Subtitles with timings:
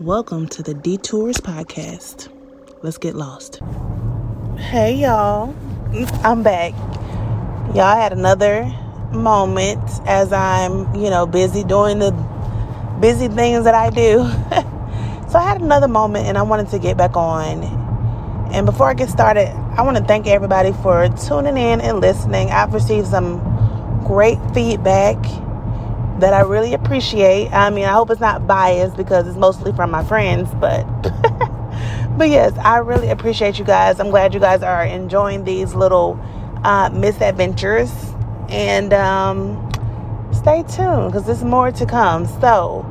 [0.00, 2.28] Welcome to the Detours Podcast.
[2.82, 3.62] Let's get lost.
[4.58, 5.54] Hey y'all,
[6.22, 6.74] I'm back.
[7.74, 8.70] Y'all had another
[9.12, 12.10] moment as I'm, you know, busy doing the
[13.00, 14.18] busy things that I do.
[15.30, 17.62] so I had another moment and I wanted to get back on.
[18.52, 22.50] And before I get started, I want to thank everybody for tuning in and listening.
[22.50, 23.38] I've received some
[24.04, 25.16] great feedback
[26.20, 27.50] that I really appreciate.
[27.52, 30.84] I mean, I hope it's not biased because it's mostly from my friends, but
[32.18, 34.00] but yes, I really appreciate you guys.
[34.00, 36.18] I'm glad you guys are enjoying these little
[36.64, 37.92] uh, misadventures,
[38.48, 39.70] and um,
[40.32, 42.26] stay tuned because there's more to come.
[42.40, 42.84] So,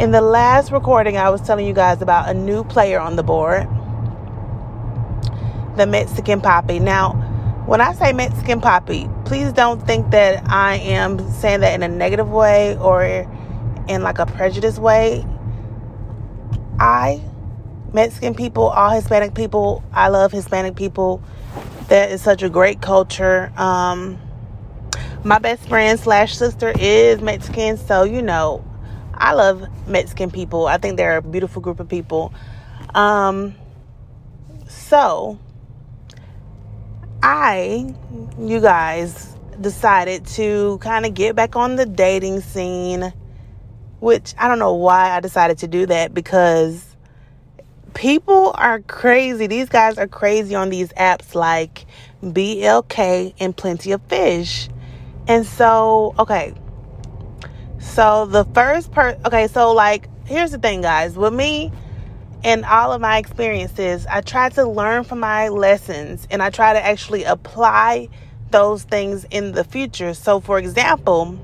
[0.00, 3.22] in the last recording, I was telling you guys about a new player on the
[3.22, 3.68] board,
[5.76, 6.80] the Mexican Papi.
[6.80, 7.26] Now
[7.70, 11.88] when I say Mexican Papi, please don't think that I am saying that in a
[11.88, 15.24] negative way or in like a prejudiced way.
[16.80, 17.22] I,
[17.92, 21.22] Mexican people, all Hispanic people, I love Hispanic people.
[21.86, 23.52] That is such a great culture.
[23.56, 24.18] Um,
[25.22, 28.64] my best friend slash sister is Mexican, so you know,
[29.14, 30.66] I love Mexican people.
[30.66, 32.34] I think they're a beautiful group of people.
[32.96, 33.54] Um,
[34.66, 35.38] so
[37.32, 37.94] I,
[38.40, 43.12] you guys, decided to kind of get back on the dating scene,
[44.00, 46.84] which I don't know why I decided to do that because
[47.94, 49.46] people are crazy.
[49.46, 51.86] These guys are crazy on these apps like
[52.20, 54.68] BLK and Plenty of Fish.
[55.28, 56.52] And so, okay.
[57.78, 61.16] So the first part, okay, so like, here's the thing, guys.
[61.16, 61.70] With me,
[62.42, 66.72] in all of my experiences, I try to learn from my lessons and I try
[66.72, 68.08] to actually apply
[68.50, 70.14] those things in the future.
[70.14, 71.38] So, for example,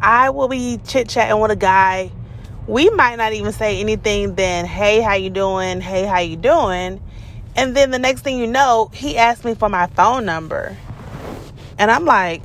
[0.00, 2.12] I will be chit chatting with a guy.
[2.66, 5.80] We might not even say anything then, hey, how you doing?
[5.80, 7.02] Hey, how you doing?
[7.56, 10.76] And then the next thing you know, he asked me for my phone number.
[11.78, 12.42] And I'm like,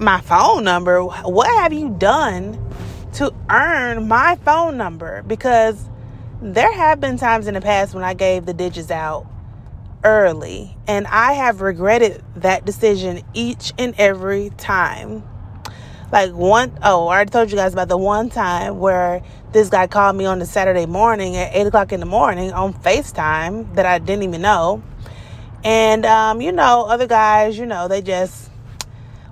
[0.00, 1.02] my phone number?
[1.02, 2.64] What have you done
[3.14, 5.22] to earn my phone number?
[5.22, 5.88] Because
[6.40, 9.26] there have been times in the past when I gave the digits out
[10.04, 15.24] early, and I have regretted that decision each and every time.
[16.10, 19.22] Like one, oh, I already told you guys about the one time where
[19.52, 22.72] this guy called me on the Saturday morning at 8 o'clock in the morning on
[22.72, 24.82] FaceTime that I didn't even know.
[25.64, 28.50] And, um, you know, other guys, you know, they just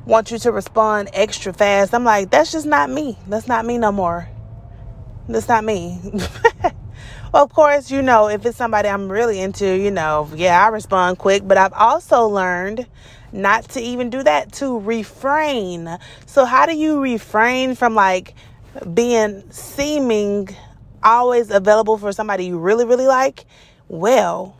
[0.05, 1.95] want you to respond extra fast.
[1.95, 3.17] I'm like, that's just not me.
[3.27, 4.29] That's not me no more.
[5.29, 5.99] That's not me.
[7.33, 10.69] Well, of course, you know, if it's somebody I'm really into, you know, yeah, I
[10.69, 12.87] respond quick, but I've also learned
[13.33, 15.99] not to even do that, to refrain.
[16.25, 18.35] So, how do you refrain from like
[18.95, 20.49] being seeming
[21.03, 23.45] always available for somebody you really, really like?
[23.89, 24.57] Well,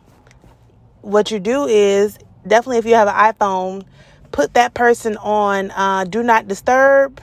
[1.01, 3.85] what you do is definitely if you have an iPhone,
[4.31, 7.21] put that person on uh, do not disturb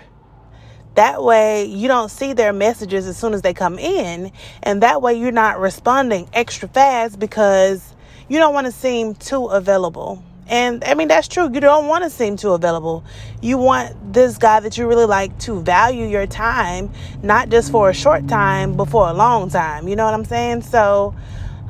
[0.95, 4.31] that way, you don't see their messages as soon as they come in.
[4.63, 7.95] And that way, you're not responding extra fast because
[8.29, 10.23] you don't want to seem too available.
[10.47, 11.51] And I mean, that's true.
[11.53, 13.03] You don't want to seem too available.
[13.41, 16.91] You want this guy that you really like to value your time,
[17.23, 19.89] not just for a short time, but for a long time.
[19.89, 20.63] You know what I'm saying?
[20.63, 21.15] So,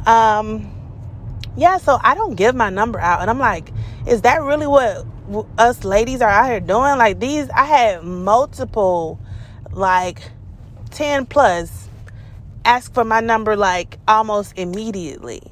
[0.07, 0.71] um,
[1.57, 3.21] yeah, so I don't give my number out.
[3.21, 3.71] And I'm like,
[4.07, 5.07] is that really what
[5.59, 6.99] us ladies are out here doing.
[6.99, 9.19] Like these, I had multiple,
[9.73, 10.21] like
[10.91, 11.89] 10 plus,
[12.65, 15.43] ask for my number like almost immediately.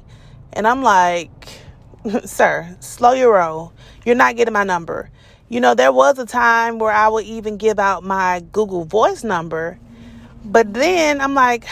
[0.53, 1.49] And I'm like,
[2.25, 3.73] sir, slow your roll.
[4.05, 5.09] You're not getting my number.
[5.49, 9.23] You know, there was a time where I would even give out my Google Voice
[9.23, 9.77] number.
[10.45, 11.65] But then I'm like,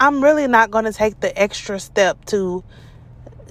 [0.00, 2.64] I'm really not going to take the extra step to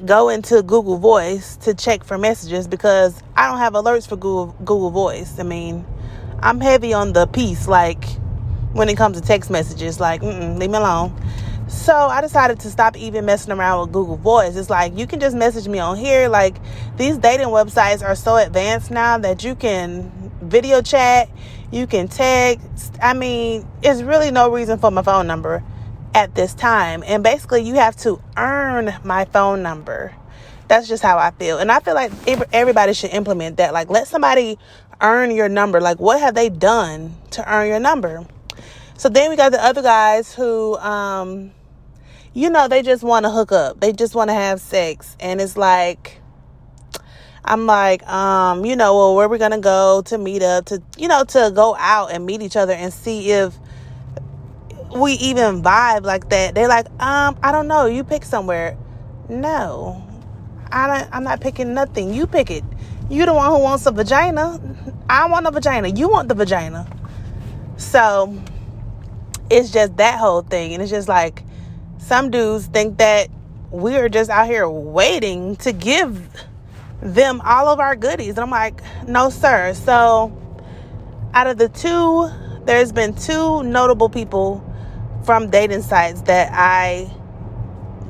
[0.03, 4.55] go into Google Voice to check for messages because I don't have alerts for Google
[4.59, 5.39] Google Voice.
[5.39, 5.85] I mean,
[6.39, 8.03] I'm heavy on the piece like
[8.73, 11.15] when it comes to text messages like leave me alone.
[11.67, 14.55] So I decided to stop even messing around with Google Voice.
[14.55, 16.27] It's like you can just message me on here.
[16.27, 16.57] Like
[16.97, 20.11] these dating websites are so advanced now that you can
[20.41, 21.29] video chat,
[21.71, 22.93] you can text.
[23.01, 25.63] I mean, it's really no reason for my phone number
[26.15, 27.03] at this time.
[27.05, 30.15] And basically, you have to earn my phone number.
[30.67, 31.59] That's just how I feel.
[31.59, 32.11] And I feel like
[32.51, 33.73] everybody should implement that.
[33.73, 34.57] Like, let somebody
[35.01, 35.79] earn your number.
[35.81, 38.25] Like, what have they done to earn your number?
[38.97, 41.51] So then we got the other guys who, um,
[42.33, 43.81] you know, they just want to hook up.
[43.81, 45.17] They just want to have sex.
[45.19, 46.21] And it's like,
[47.43, 51.07] I'm like, um, you know, well, where we gonna go to meet up to, you
[51.07, 53.53] know, to go out and meet each other and see if
[54.95, 56.55] we even vibe like that.
[56.55, 57.85] They're like, um, I don't know.
[57.85, 58.77] You pick somewhere.
[59.29, 60.01] No,
[60.71, 61.09] I don't.
[61.13, 62.13] I'm not picking nothing.
[62.13, 62.63] You pick it.
[63.09, 64.59] You the one who wants a vagina.
[65.09, 65.89] I want a vagina.
[65.89, 66.87] You want the vagina.
[67.77, 68.41] So
[69.49, 71.43] it's just that whole thing, and it's just like
[71.97, 73.29] some dudes think that
[73.71, 76.29] we are just out here waiting to give
[77.01, 78.29] them all of our goodies.
[78.29, 79.73] And I'm like, no, sir.
[79.73, 80.41] So
[81.33, 82.29] out of the two,
[82.65, 84.63] there's been two notable people
[85.25, 87.11] from dating sites that I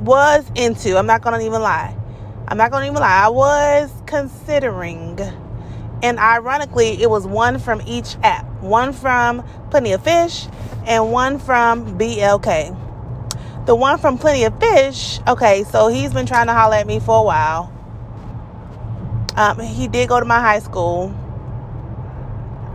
[0.02, 0.98] was into.
[0.98, 1.96] I'm not gonna even lie.
[2.48, 3.26] I'm not gonna even lie.
[3.26, 5.20] I was considering,
[6.04, 8.46] and ironically, it was one from each app.
[8.62, 10.48] One from Plenty of Fish,
[10.86, 12.76] and one from BLK.
[13.66, 17.00] The one from Plenty of Fish, okay, so he's been trying to holler at me
[17.00, 17.72] for a while.
[19.36, 21.14] Um, he did go to my high school.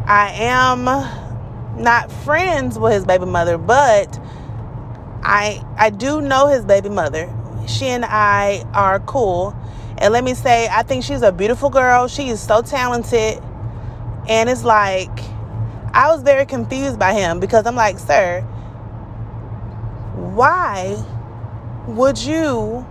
[0.07, 0.89] I am
[1.77, 4.19] not friends with his baby mother, but
[5.23, 7.33] I I do know his baby mother.
[7.67, 9.55] She and I are cool.
[9.99, 12.09] And let me say, I think she's a beautiful girl.
[12.09, 13.43] She is so talented.
[14.29, 15.11] And it's like
[15.93, 18.43] I was very confused by him because I'm like, "Sir,
[20.15, 20.97] why
[21.87, 22.87] would you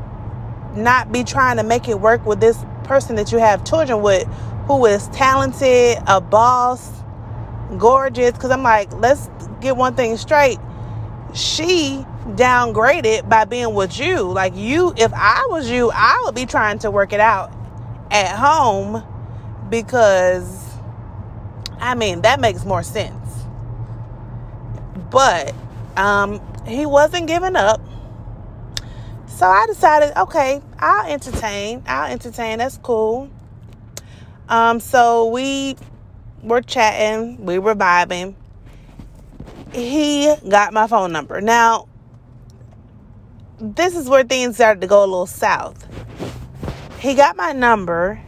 [0.75, 4.27] not be trying to make it work with this person that you have children with
[4.67, 6.91] who is talented, a boss,
[7.77, 8.31] gorgeous?
[8.31, 9.29] Because I'm like, let's
[9.61, 10.59] get one thing straight.
[11.33, 12.05] She
[12.35, 14.21] downgraded by being with you.
[14.21, 17.53] Like, you, if I was you, I would be trying to work it out
[18.11, 19.03] at home
[19.69, 20.73] because,
[21.79, 23.15] I mean, that makes more sense.
[25.11, 25.53] But
[25.95, 27.81] um, he wasn't giving up.
[29.27, 31.83] So I decided, okay, I'll entertain.
[31.87, 32.57] I'll entertain.
[32.57, 33.29] That's cool.
[34.49, 35.75] Um, so we
[36.43, 38.35] were chatting, we were vibing.
[39.73, 41.41] He got my phone number.
[41.41, 41.87] Now,
[43.59, 45.87] this is where things started to go a little south.
[46.99, 48.21] He got my number,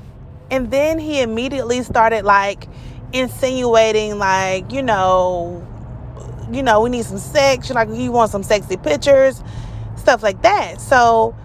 [0.49, 2.67] and then he immediately started like
[3.13, 5.67] insinuating, like, you know,
[6.51, 7.69] you know, we need some sex.
[7.69, 9.43] Like he wants some sexy pictures,
[9.95, 10.79] stuff like that.
[10.79, 11.35] So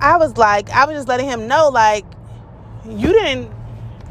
[0.00, 2.04] I was like, I was just letting him know, like,
[2.84, 3.52] you didn't,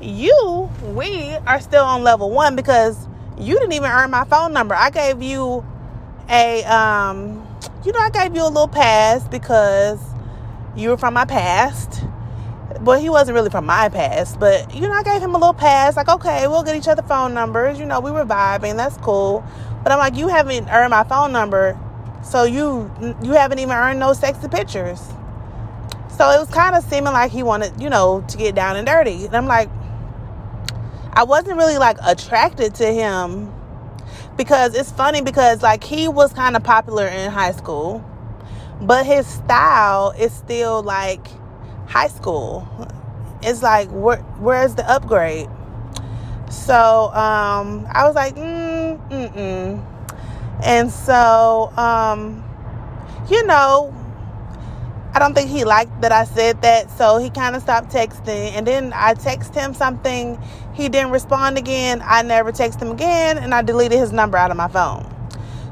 [0.04, 3.08] you, we are still on level one because
[3.38, 4.76] you didn't even earn my phone number.
[4.76, 5.66] I gave you
[6.30, 7.48] a, um,
[7.86, 10.00] you know, I gave you a little pass because
[10.76, 12.04] you were from my past.
[12.82, 14.40] But he wasn't really from my past.
[14.40, 15.98] But, you know, I gave him a little pass.
[15.98, 17.78] Like, okay, we'll get each other phone numbers.
[17.78, 18.78] You know, we were vibing.
[18.78, 19.44] That's cool.
[19.84, 21.78] But I'm like, you haven't earned my phone number.
[22.24, 22.90] So you
[23.24, 25.02] you haven't even earned no sexy pictures.
[26.18, 28.86] So it was kind of seeming like he wanted, you know, to get down and
[28.86, 29.26] dirty.
[29.26, 29.70] And I'm like,
[31.14, 33.54] I wasn't really like attracted to him
[34.38, 38.04] because it's funny because like he was kind of popular in high school,
[38.82, 41.28] but his style is still like
[41.88, 42.68] high school.
[43.44, 45.50] It's like where, where's the upgrade?
[46.50, 49.86] So um, I was like, mm, mm-mm.
[50.64, 52.44] And so, um,
[53.30, 53.94] you know,
[55.14, 58.54] I don't think he liked that I said that, so he kind of stopped texting.
[58.54, 60.42] And then I text him something,
[60.74, 62.02] he didn't respond again.
[62.06, 65.06] I never text him again, and I deleted his number out of my phone.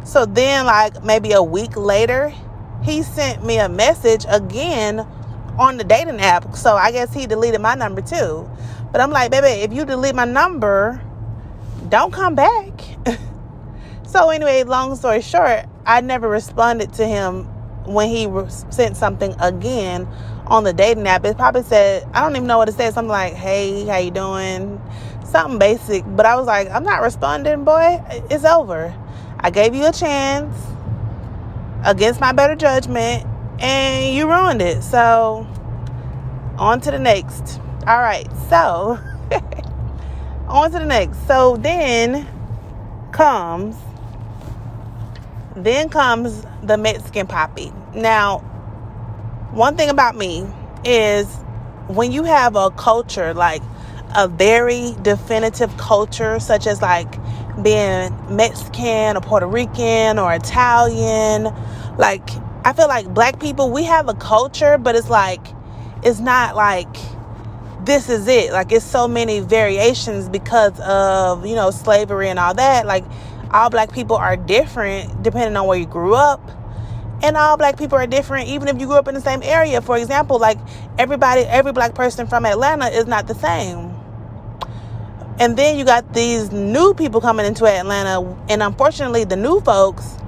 [0.03, 2.33] So then, like maybe a week later,
[2.83, 4.99] he sent me a message again
[5.57, 6.55] on the dating app.
[6.55, 8.49] So I guess he deleted my number too.
[8.91, 11.01] But I'm like, baby, if you delete my number,
[11.87, 12.81] don't come back.
[14.05, 17.47] so anyway, long story short, I never responded to him
[17.89, 18.27] when he
[18.69, 20.07] sent something again
[20.47, 21.25] on the dating app.
[21.25, 22.93] It probably said, I don't even know what it said.
[22.93, 24.81] Something like, "Hey, how you doing?"
[25.25, 26.03] Something basic.
[26.15, 28.01] But I was like, I'm not responding, boy.
[28.31, 28.95] It's over.
[29.39, 30.55] I gave you a chance
[31.85, 33.25] against my better judgment,
[33.59, 34.81] and you ruined it.
[34.83, 35.47] So
[36.57, 37.59] on to the next.
[37.87, 38.99] All right, so
[40.47, 41.25] on to the next.
[41.27, 42.27] So then
[43.11, 43.75] comes
[45.55, 47.73] then comes the Mexican papi.
[47.93, 48.39] Now,
[49.51, 50.45] one thing about me
[50.85, 51.27] is
[51.87, 53.63] when you have a culture like
[54.15, 57.11] a very definitive culture such as like
[57.63, 61.53] being Mexican or Puerto Rican or Italian,
[61.97, 62.29] like
[62.63, 65.41] I feel like black people we have a culture but it's like
[66.03, 66.95] it's not like
[67.85, 68.51] this is it.
[68.51, 72.85] Like it's so many variations because of, you know, slavery and all that.
[72.85, 73.03] Like
[73.51, 76.39] all black people are different depending on where you grew up.
[77.21, 79.81] And all black people are different even if you grew up in the same area.
[79.81, 80.57] For example, like
[80.97, 83.95] everybody every black person from Atlanta is not the same.
[85.39, 90.19] And then you got these new people coming into Atlanta and unfortunately the new folks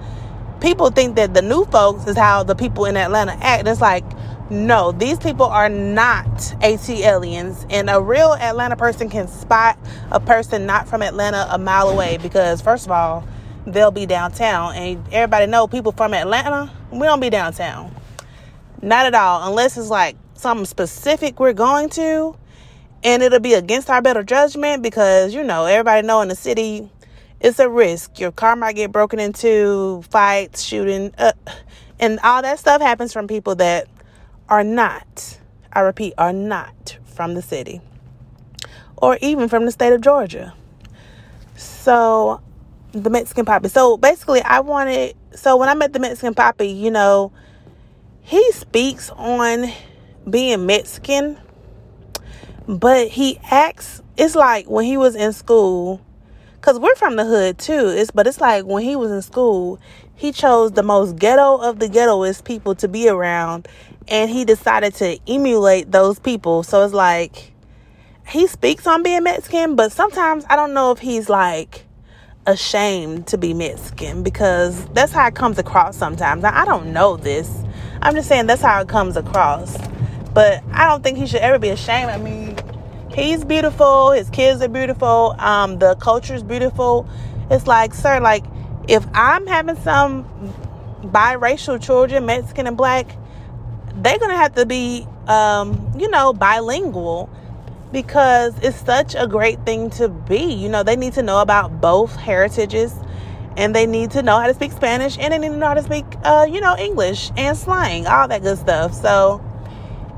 [0.62, 3.68] people think that the new folks is how the people in Atlanta act.
[3.68, 4.06] It's like,
[4.50, 6.26] no, these people are not
[6.62, 7.66] ATLiens.
[7.70, 9.78] And a real Atlanta person can spot
[10.12, 13.26] a person not from Atlanta a mile away because, first of all,
[13.66, 14.76] they'll be downtown.
[14.76, 17.94] And everybody know people from Atlanta, we don't be downtown.
[18.82, 22.36] Not at all, unless it's like something specific we're going to.
[23.04, 26.90] And it'll be against our better judgment because, you know, everybody know in the city,
[27.40, 28.20] it's a risk.
[28.20, 31.32] Your car might get broken into, fights, shooting, uh,
[32.00, 33.88] and all that stuff happens from people that
[34.50, 35.40] are not,
[35.74, 37.82] I repeat, are not from the city
[38.98, 40.54] or even from the state of Georgia.
[41.56, 42.42] So,
[42.92, 43.70] the Mexican Papi.
[43.70, 47.32] So, basically, I wanted, so when I met the Mexican Papi, you know,
[48.22, 49.72] he speaks on
[50.30, 51.38] being Mexican,
[52.68, 56.02] but he acts, it's like when he was in school,
[56.54, 59.80] because we're from the hood too, it's, but it's like when he was in school,
[60.16, 63.68] he chose the most ghetto of the ghettoest people to be around
[64.08, 66.64] and he decided to emulate those people.
[66.64, 67.54] So it's like
[68.28, 71.86] he speaks on being Mexican, but sometimes I don't know if he's like
[72.46, 76.44] ashamed to be Mexican because that's how it comes across sometimes.
[76.44, 77.64] Now, I don't know this.
[78.02, 79.78] I'm just saying that's how it comes across.
[80.34, 82.10] But I don't think he should ever be ashamed.
[82.10, 82.58] I mean,
[83.14, 87.08] he's beautiful, his kids are beautiful, um, the culture is beautiful.
[87.50, 88.46] It's like, sir, like
[88.88, 90.24] if I'm having some
[91.04, 93.16] biracial children, Mexican and black,
[93.96, 97.30] they're gonna have to be um, you know bilingual
[97.92, 101.82] because it's such a great thing to be you know they need to know about
[101.82, 102.94] both heritages
[103.58, 105.74] and they need to know how to speak spanish and they need to know how
[105.74, 109.42] to speak uh, you know english and slang all that good stuff so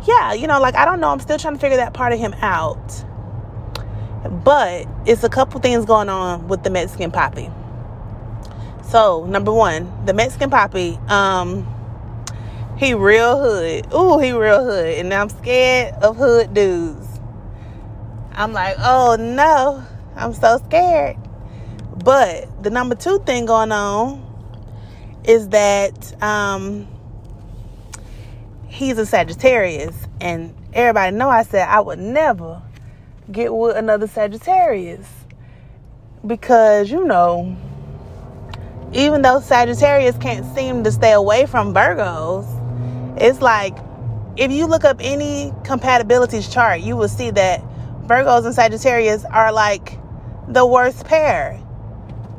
[0.07, 2.19] yeah you know like i don't know i'm still trying to figure that part of
[2.19, 3.05] him out
[4.43, 7.51] but it's a couple things going on with the mexican papi.
[8.83, 11.67] so number one the mexican papi, um
[12.77, 13.93] he real hood.
[13.93, 14.97] Ooh, he real hood.
[14.97, 17.12] And I'm scared of hood dudes.
[18.35, 19.83] I'm like, oh no,
[20.15, 21.17] I'm so scared.
[22.03, 24.21] But the number two thing going on
[25.23, 26.87] is that um,
[28.67, 29.95] he's a Sagittarius.
[30.19, 32.61] And everybody know I said I would never
[33.31, 35.07] get with another Sagittarius.
[36.25, 37.55] Because, you know,
[38.93, 42.47] even though Sagittarius can't seem to stay away from Virgos,
[43.21, 43.77] it's like
[44.37, 47.63] if you look up any compatibilities chart, you will see that
[48.05, 49.97] Virgos and Sagittarius are like
[50.47, 51.59] the worst pair.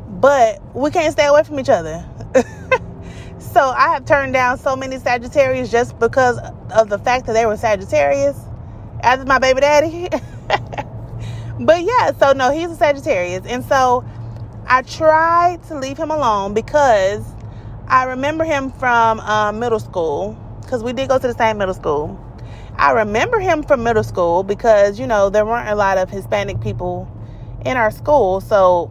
[0.09, 2.05] But we can't stay away from each other.
[3.39, 6.39] so I have turned down so many Sagittarius just because
[6.71, 8.39] of the fact that they were Sagittarius
[9.01, 10.09] after my baby daddy.
[11.61, 13.47] but yeah, so no, he's a Sagittarius.
[13.47, 14.05] And so
[14.67, 17.25] I tried to leave him alone because
[17.89, 21.75] I remember him from uh, middle school because we did go to the same middle
[21.75, 22.21] school.
[22.77, 26.61] I remember him from middle school because, you know, there weren't a lot of Hispanic
[26.61, 27.09] people
[27.65, 28.41] in our school.
[28.41, 28.91] So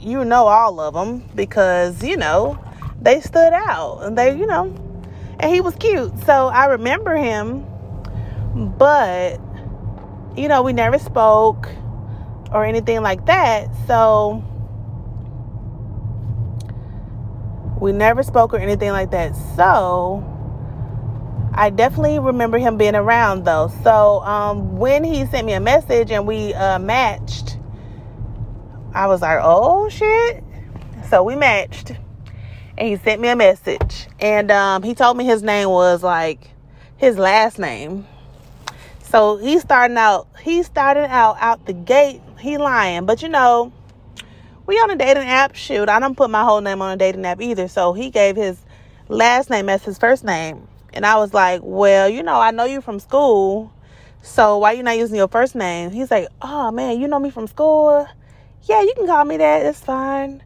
[0.00, 2.58] you know all of them because, you know,
[3.00, 4.74] they stood out and they, you know,
[5.40, 6.16] and he was cute.
[6.24, 7.66] So I remember him,
[8.78, 9.40] but,
[10.36, 11.68] you know, we never spoke
[12.52, 13.68] or anything like that.
[13.86, 14.44] So
[17.80, 19.34] we never spoke or anything like that.
[19.56, 20.24] So
[21.58, 23.72] I definitely remember him being around though.
[23.82, 27.56] So um, when he sent me a message and we uh, matched,
[28.94, 30.44] I was like, oh shit.
[31.08, 31.92] So we matched.
[32.76, 34.06] And he sent me a message.
[34.20, 36.50] And um, he told me his name was like
[36.98, 38.06] his last name.
[39.02, 42.20] So he's starting out, he started out out the gate.
[42.38, 43.06] He lying.
[43.06, 43.72] But you know,
[44.66, 45.54] we on a dating app.
[45.54, 47.66] Shoot, I don't put my whole name on a dating app either.
[47.66, 48.58] So he gave his
[49.08, 50.68] last name as his first name.
[50.96, 53.70] And I was like, well, you know, I know you from school.
[54.22, 55.90] So why you not using your first name?
[55.90, 58.08] He's like, oh man, you know me from school?
[58.62, 59.66] Yeah, you can call me that.
[59.66, 60.42] It's fine.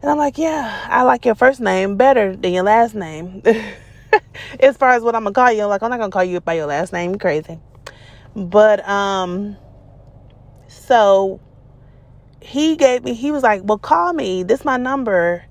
[0.00, 3.42] And I'm like, yeah, I like your first name better than your last name.
[4.60, 6.40] as far as what I'm gonna call you, I'm like I'm not gonna call you
[6.40, 7.10] by your last name.
[7.10, 7.58] You're crazy.
[8.36, 9.56] But um,
[10.68, 11.40] so
[12.40, 13.14] he gave me.
[13.14, 14.44] He was like, well, call me.
[14.44, 15.44] This is my number.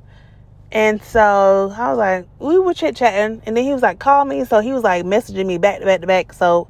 [0.72, 4.24] And so I was like, we were chit chatting, and then he was like, call
[4.26, 4.46] me.
[4.46, 6.34] So he was like messaging me back to back to back.
[6.34, 6.68] So,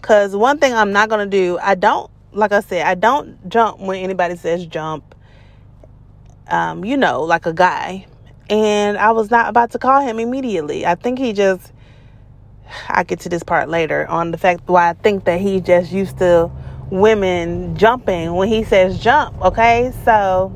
[0.00, 3.78] cause one thing I'm not gonna do, I don't, like I said, I don't jump
[3.80, 5.14] when anybody says jump.
[6.48, 8.06] Um, you know, like a guy.
[8.48, 10.84] And I was not about to call him immediately.
[10.84, 11.72] I think he just,
[12.88, 15.92] I get to this part later on the fact why I think that he just
[15.92, 16.50] used to
[16.90, 19.40] women jumping when he says jump.
[19.42, 20.52] Okay, so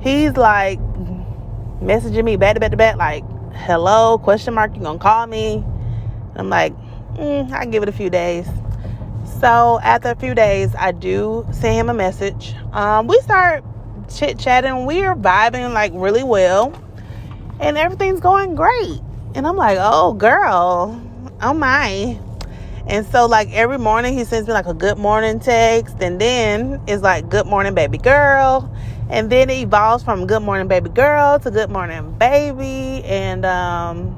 [0.00, 0.78] he's like
[1.80, 5.54] messaging me back to back to back, like, hello, question mark, you gonna call me?
[5.56, 6.74] And I'm like,
[7.14, 8.48] mm, I give it a few days.
[9.40, 12.54] So after a few days, I do send him a message.
[12.72, 13.64] Um, we start
[14.14, 14.86] chit chatting.
[14.86, 16.72] We are vibing like really well,
[17.60, 19.00] and everything's going great.
[19.34, 21.00] And I'm like, oh girl,
[21.42, 22.18] oh my.
[22.86, 26.82] And so like every morning he sends me like a good morning text, and then
[26.86, 28.73] it's like good morning baby girl,
[29.10, 34.16] and then it evolves from good morning baby girl to good morning baby, and um,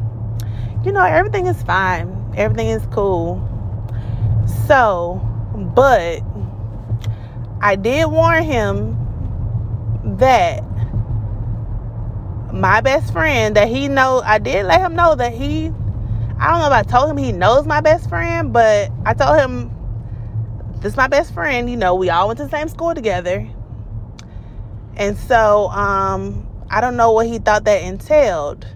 [0.85, 3.43] you know everything is fine, everything is cool.
[4.67, 5.21] So,
[5.75, 6.21] but
[7.61, 8.97] I did warn him
[10.19, 10.63] that
[12.53, 15.73] my best friend that he know I did let him know that he
[16.39, 19.39] I don't know if I told him he knows my best friend, but I told
[19.39, 19.71] him
[20.81, 23.49] this is my best friend, you know, we all went to the same school together.
[24.97, 28.67] And so um I don't know what he thought that entailed.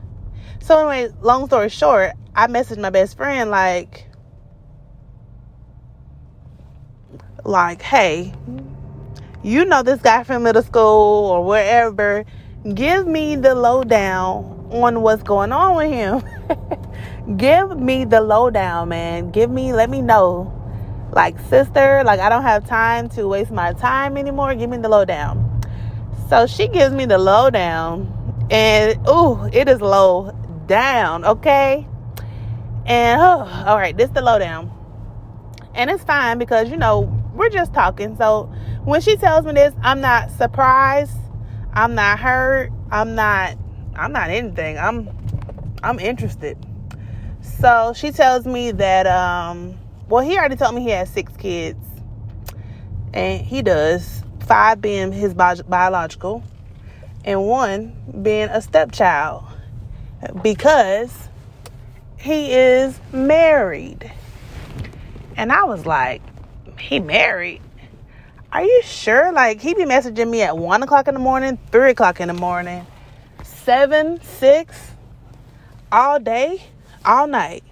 [0.61, 4.07] So anyway, long story short, I messaged my best friend like
[7.45, 8.33] like, hey,
[9.43, 12.25] you know this guy from middle school or wherever.
[12.75, 16.23] Give me the lowdown on what's going on with him.
[17.37, 19.31] Give me the lowdown, man.
[19.31, 20.57] Give me, let me know.
[21.13, 24.55] Like, sister, like, I don't have time to waste my time anymore.
[24.55, 25.50] Give me the lowdown.
[26.31, 30.31] So she gives me the lowdown, and ooh, it is low
[30.69, 31.85] down, okay?
[32.87, 34.71] And oh, all right, this the lowdown.
[35.75, 37.01] And it's fine because you know
[37.35, 38.17] we're just talking.
[38.17, 38.45] So
[38.85, 41.19] when she tells me this, I'm not surprised.
[41.73, 42.71] I'm not hurt.
[42.93, 43.57] I'm not
[43.97, 44.79] I'm not anything.
[44.79, 45.11] I'm
[45.83, 46.57] I'm interested.
[47.41, 49.77] So she tells me that um
[50.09, 51.85] well he already told me he has six kids.
[53.13, 54.23] And he does.
[54.51, 56.43] Five being his bi- biological
[57.25, 59.45] and one being a stepchild
[60.43, 61.29] because
[62.19, 64.11] he is married.
[65.37, 66.21] And I was like,
[66.81, 67.63] he married.
[68.51, 69.31] Are you sure?
[69.31, 72.35] Like he be messaging me at one o'clock in the morning, three o'clock in the
[72.35, 72.85] morning,
[73.45, 74.91] seven, six,
[75.93, 76.61] all day,
[77.05, 77.63] all night.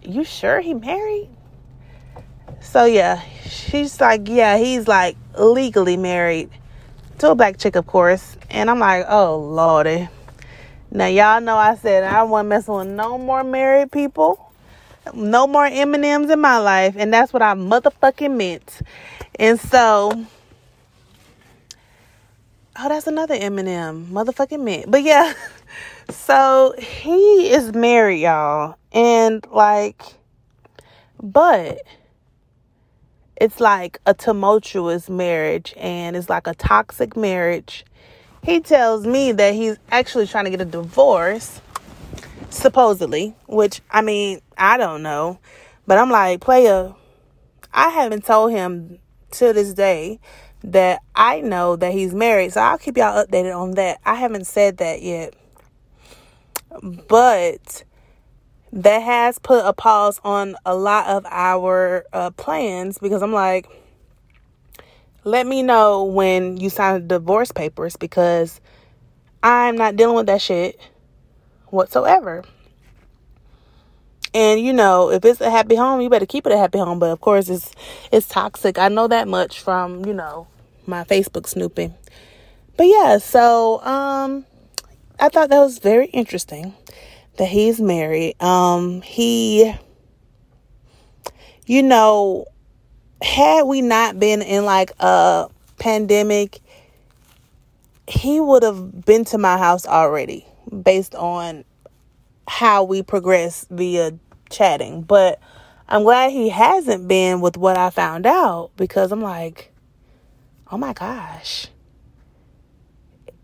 [0.00, 1.28] You sure he married?
[2.62, 6.50] So yeah, she's like, yeah, he's like legally married
[7.18, 8.36] to a black chick, of course.
[8.50, 10.08] And I'm like, oh lordy.
[10.90, 14.52] Now y'all know I said I wasn't messing with no more married people
[15.14, 16.94] no more M&Ms in my life.
[16.96, 18.80] And that's what I motherfucking meant.
[19.38, 20.26] And so,
[22.78, 24.06] oh, that's another M&M.
[24.06, 24.90] Motherfucking mint.
[24.90, 25.32] But yeah,
[26.10, 28.76] so he is married, y'all.
[28.92, 30.02] And like,
[31.22, 31.82] but
[33.36, 37.84] it's like a tumultuous marriage and it's like a toxic marriage.
[38.42, 41.60] He tells me that he's actually trying to get a divorce
[42.50, 45.38] supposedly, which I mean, I don't know.
[45.86, 46.94] But I'm like, player,
[47.72, 48.98] I haven't told him
[49.32, 50.20] to this day
[50.64, 52.52] that I know that he's married.
[52.52, 54.00] So I'll keep y'all updated on that.
[54.04, 55.34] I haven't said that yet.
[56.82, 57.84] But
[58.72, 63.68] that has put a pause on a lot of our uh, plans because I'm like,
[65.24, 68.60] let me know when you sign the divorce papers because
[69.42, 70.80] I'm not dealing with that shit
[71.66, 72.44] whatsoever.
[74.34, 76.98] And you know, if it's a happy home, you better keep it a happy home.
[76.98, 77.70] But of course, it's
[78.10, 78.78] it's toxic.
[78.78, 80.46] I know that much from you know
[80.86, 81.94] my Facebook snooping.
[82.78, 84.46] But yeah, so um,
[85.20, 86.74] I thought that was very interesting
[87.36, 88.40] that he's married.
[88.42, 89.74] Um, he,
[91.66, 92.46] you know,
[93.22, 96.60] had we not been in like a pandemic,
[98.06, 100.46] he would have been to my house already
[100.82, 101.64] based on
[102.46, 104.12] how we progress via
[104.50, 105.02] chatting.
[105.02, 105.40] But
[105.88, 109.72] I'm glad he hasn't been with what I found out because I'm like,
[110.70, 111.68] oh my gosh.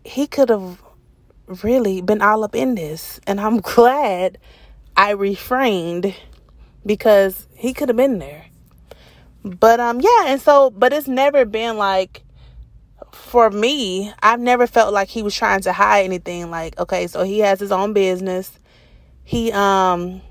[0.04, 0.82] He could have
[1.62, 3.20] really been all up in this.
[3.26, 4.38] And I'm glad
[4.96, 6.14] I refrained
[6.84, 8.46] because he could have been there.
[9.44, 12.22] But um yeah, and so but it's never been like
[13.12, 16.50] for me, I've never felt like he was trying to hide anything.
[16.50, 18.58] Like, okay, so he has his own business.
[19.24, 20.22] He um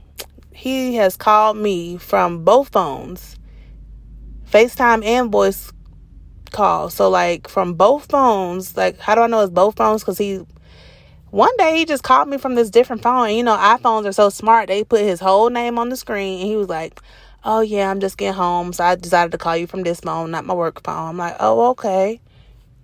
[0.53, 3.37] he has called me from both phones,
[4.51, 5.71] FaceTime and voice
[6.51, 6.89] call.
[6.89, 10.01] So like from both phones, like how do I know it's both phones?
[10.01, 10.41] Because he
[11.31, 13.31] one day he just called me from this different phone.
[13.31, 16.47] You know, iPhones are so smart; they put his whole name on the screen, and
[16.49, 16.99] he was like,
[17.43, 20.31] "Oh yeah, I'm just getting home, so I decided to call you from this phone,
[20.31, 22.19] not my work phone." I'm like, "Oh okay."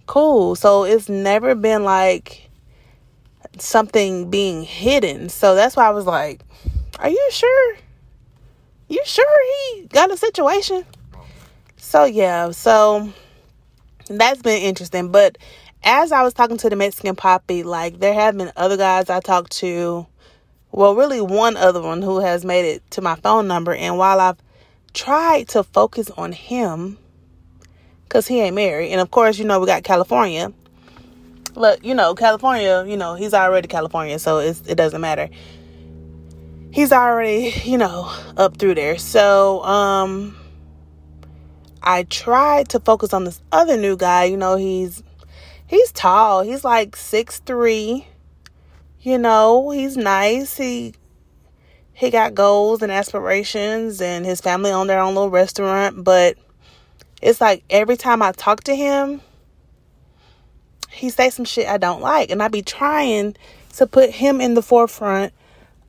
[0.06, 0.56] cool.
[0.56, 2.49] So it's never been like
[3.58, 5.29] something being hidden.
[5.29, 6.41] So that's why I was like,
[6.99, 7.75] Are you sure?
[8.89, 10.86] You sure he got a situation?
[11.77, 13.12] So yeah, so
[14.08, 15.12] that's been interesting.
[15.12, 15.38] But
[15.83, 19.19] as I was talking to the Mexican Papi, like there have been other guys I
[19.19, 20.07] talked to.
[20.71, 23.75] Well, really one other one who has made it to my phone number.
[23.75, 24.41] And while I've
[24.93, 26.97] tried to focus on him,
[28.05, 30.51] because he ain't married, and of course, you know, we got California.
[31.55, 35.29] Look, you know, California, you know, he's already California, so it doesn't matter.
[36.71, 38.97] He's already, you know, up through there.
[38.97, 40.35] So, um,
[41.83, 44.23] I tried to focus on this other new guy.
[44.23, 45.03] You know, he's
[45.67, 46.41] he's tall.
[46.43, 48.08] He's like six three.
[49.02, 50.58] You know, he's nice.
[50.58, 50.93] He
[51.93, 56.38] he got goals and aspirations and his family own their own little restaurant, but
[57.21, 59.21] it's like every time I talk to him,
[60.89, 62.30] he say some shit I don't like.
[62.30, 63.36] And I be trying
[63.76, 65.34] to put him in the forefront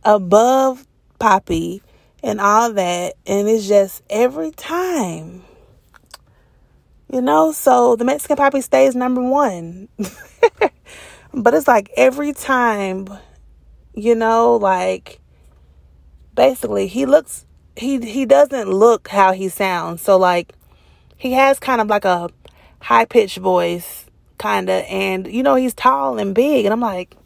[0.05, 0.87] above
[1.21, 1.81] Papi
[2.23, 3.15] and all that.
[3.27, 5.45] And it's just every time
[7.11, 9.89] you know, so the Mexican Papi stays number one.
[11.35, 13.09] but it's like every time,
[13.95, 15.21] you know, like
[16.35, 20.03] basically he looks he he doesn't look how he sounds.
[20.03, 20.55] So like
[21.17, 22.31] he has kind of like a
[22.81, 24.07] high pitched voice
[24.39, 27.17] kind of and you know he's tall and big and I'm like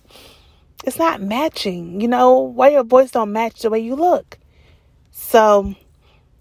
[0.85, 2.01] it's not matching.
[2.01, 4.39] You know, why your voice don't match the way you look.
[5.11, 5.75] So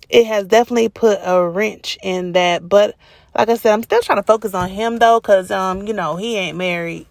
[0.09, 2.95] it has definitely put a wrench in that, but
[3.37, 6.15] like I said, I'm still trying to focus on him though, cause um, you know,
[6.15, 7.05] he ain't married.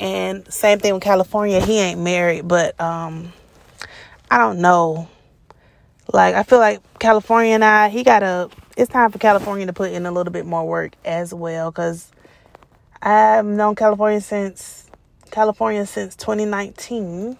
[0.00, 3.32] And same thing with California, he ain't married, but um
[4.28, 5.08] I don't know.
[6.12, 9.92] Like I feel like California and I, he gotta it's time for California to put
[9.92, 12.10] in a little bit more work as well, cause
[13.00, 14.90] I've known California since
[15.30, 17.36] California since 2019.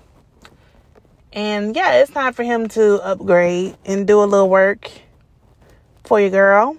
[1.33, 4.91] And yeah, it's time for him to upgrade and do a little work
[6.05, 6.77] for your girl.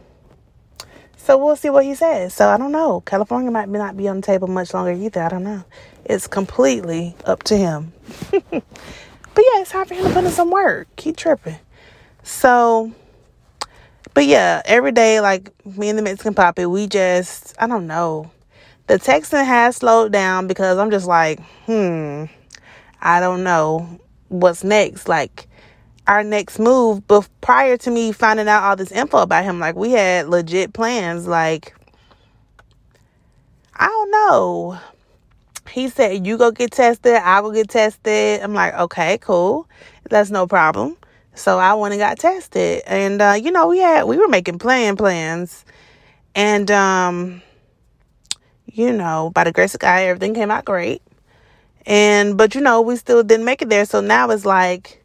[1.28, 2.34] So we'll see what he says.
[2.34, 3.02] So I don't know.
[3.02, 5.22] California might not be on the table much longer either.
[5.22, 5.66] I don't know.
[6.06, 7.92] It's completely up to him.
[8.32, 10.88] but yeah, it's time for him to put in some work.
[10.96, 11.58] Keep tripping.
[12.24, 12.94] So,
[14.13, 18.32] but yeah, every day, like me and the Mexican Papi, we just, I don't know.
[18.88, 22.24] The texting has slowed down because I'm just like, hmm,
[23.02, 25.10] I don't know what's next.
[25.10, 25.50] Like,
[26.08, 27.08] our next move.
[27.08, 30.74] But prior to me finding out all this info about him, like we had legit
[30.74, 31.28] plans.
[31.28, 31.76] Like,
[33.76, 34.80] I don't know.
[35.70, 38.41] He said, You go get tested, I'll get tested.
[38.41, 39.67] I'm like, Okay, cool.
[40.10, 40.98] That's no problem.
[41.36, 42.82] So I went and got tested.
[42.88, 45.65] And uh, you know, we had we were making plan plans.
[46.34, 47.41] And um,
[48.65, 51.02] you know, by the grace of God, everything came out great.
[51.86, 53.86] And but you know, we still didn't make it there.
[53.86, 55.04] So now it's like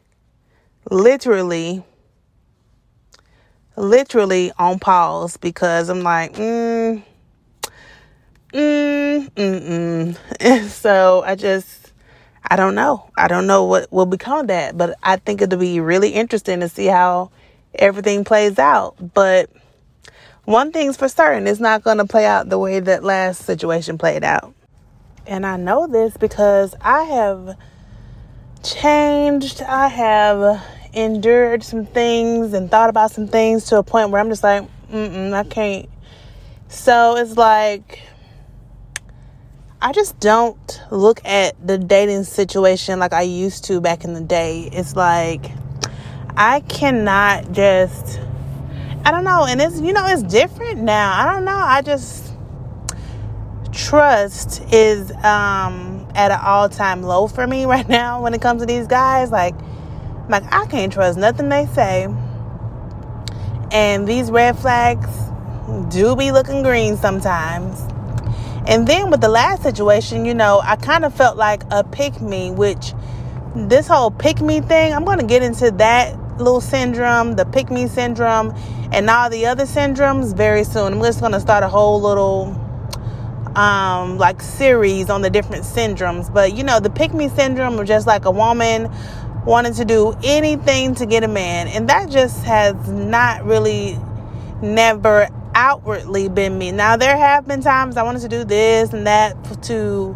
[0.89, 1.83] literally
[3.75, 7.03] literally on pause because I'm like, mm,
[8.53, 10.65] mm, mm, mm.
[10.69, 11.91] so I just,
[12.49, 13.09] I don't know.
[13.17, 16.59] I don't know what will become of that, but I think it'll be really interesting
[16.59, 17.31] to see how
[17.75, 18.95] everything plays out.
[19.13, 19.49] But
[20.45, 23.97] one thing's for certain, it's not going to play out the way that last situation
[23.97, 24.53] played out.
[25.25, 27.55] And I know this because I have
[28.63, 29.61] changed.
[29.61, 34.29] I have endured some things and thought about some things to a point where I'm
[34.29, 35.89] just like, mm I can't.
[36.69, 38.01] So it's like,
[39.81, 44.21] I just don't look at the dating situation like I used to back in the
[44.21, 44.69] day.
[44.71, 45.51] It's like,
[46.37, 48.19] I cannot just,
[49.05, 49.45] I don't know.
[49.45, 51.13] And it's, you know, it's different now.
[51.13, 51.51] I don't know.
[51.51, 52.33] I just,
[53.71, 58.61] trust is, um, at an all time low for me right now when it comes
[58.61, 59.31] to these guys.
[59.31, 59.55] Like,
[60.29, 62.07] like I can't trust nothing they say.
[63.71, 65.09] And these red flags
[65.89, 67.81] do be looking green sometimes.
[68.65, 72.21] And then with the last situation, you know, I kind of felt like a pick
[72.21, 72.93] me, which
[73.55, 77.69] this whole pick me thing, I'm going to get into that little syndrome, the pick
[77.69, 78.53] me syndrome,
[78.91, 80.93] and all the other syndromes very soon.
[80.93, 82.59] I'm just going to start a whole little
[83.55, 86.33] um, like series on the different syndromes.
[86.33, 88.91] But you know, the pick me syndrome of just like a woman
[89.45, 93.97] wanting to do anything to get a man, and that just has not really
[94.61, 96.71] never outwardly been me.
[96.71, 100.15] Now there have been times I wanted to do this and that to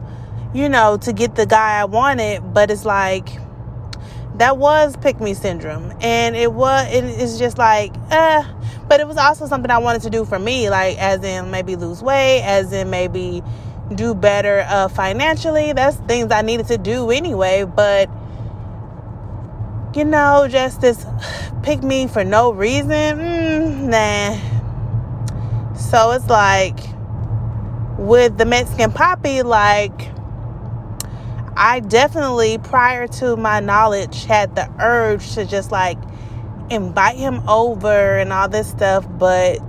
[0.53, 3.29] you know, to get the guy I wanted, but it's like
[4.37, 8.43] that was pick me syndrome and it was it is just like uh
[8.87, 11.75] but it was also something I wanted to do for me like as in maybe
[11.75, 13.43] lose weight as in maybe
[13.93, 15.73] do better uh, financially.
[15.73, 17.63] That's things I needed to do anyway.
[17.63, 18.09] But
[19.95, 21.05] you know, just this
[21.63, 25.75] pick me for no reason, mm, nah.
[25.75, 26.79] So it's like
[27.97, 30.11] with the Mexican papi, like
[31.55, 35.97] I definitely, prior to my knowledge, had the urge to just like
[36.69, 39.59] invite him over and all this stuff, but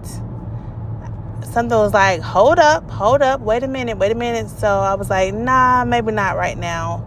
[1.45, 4.49] something was like, hold up, hold up, wait a minute, wait a minute.
[4.49, 7.05] So I was like, nah, maybe not right now.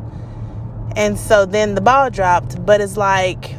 [0.95, 3.55] And so then the ball dropped, but it's like,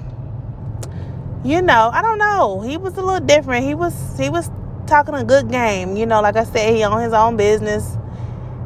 [1.45, 2.61] you know, I don't know.
[2.61, 3.64] He was a little different.
[3.64, 4.51] He was he was
[4.87, 5.97] talking a good game.
[5.97, 7.97] You know, like I said, he on his own business.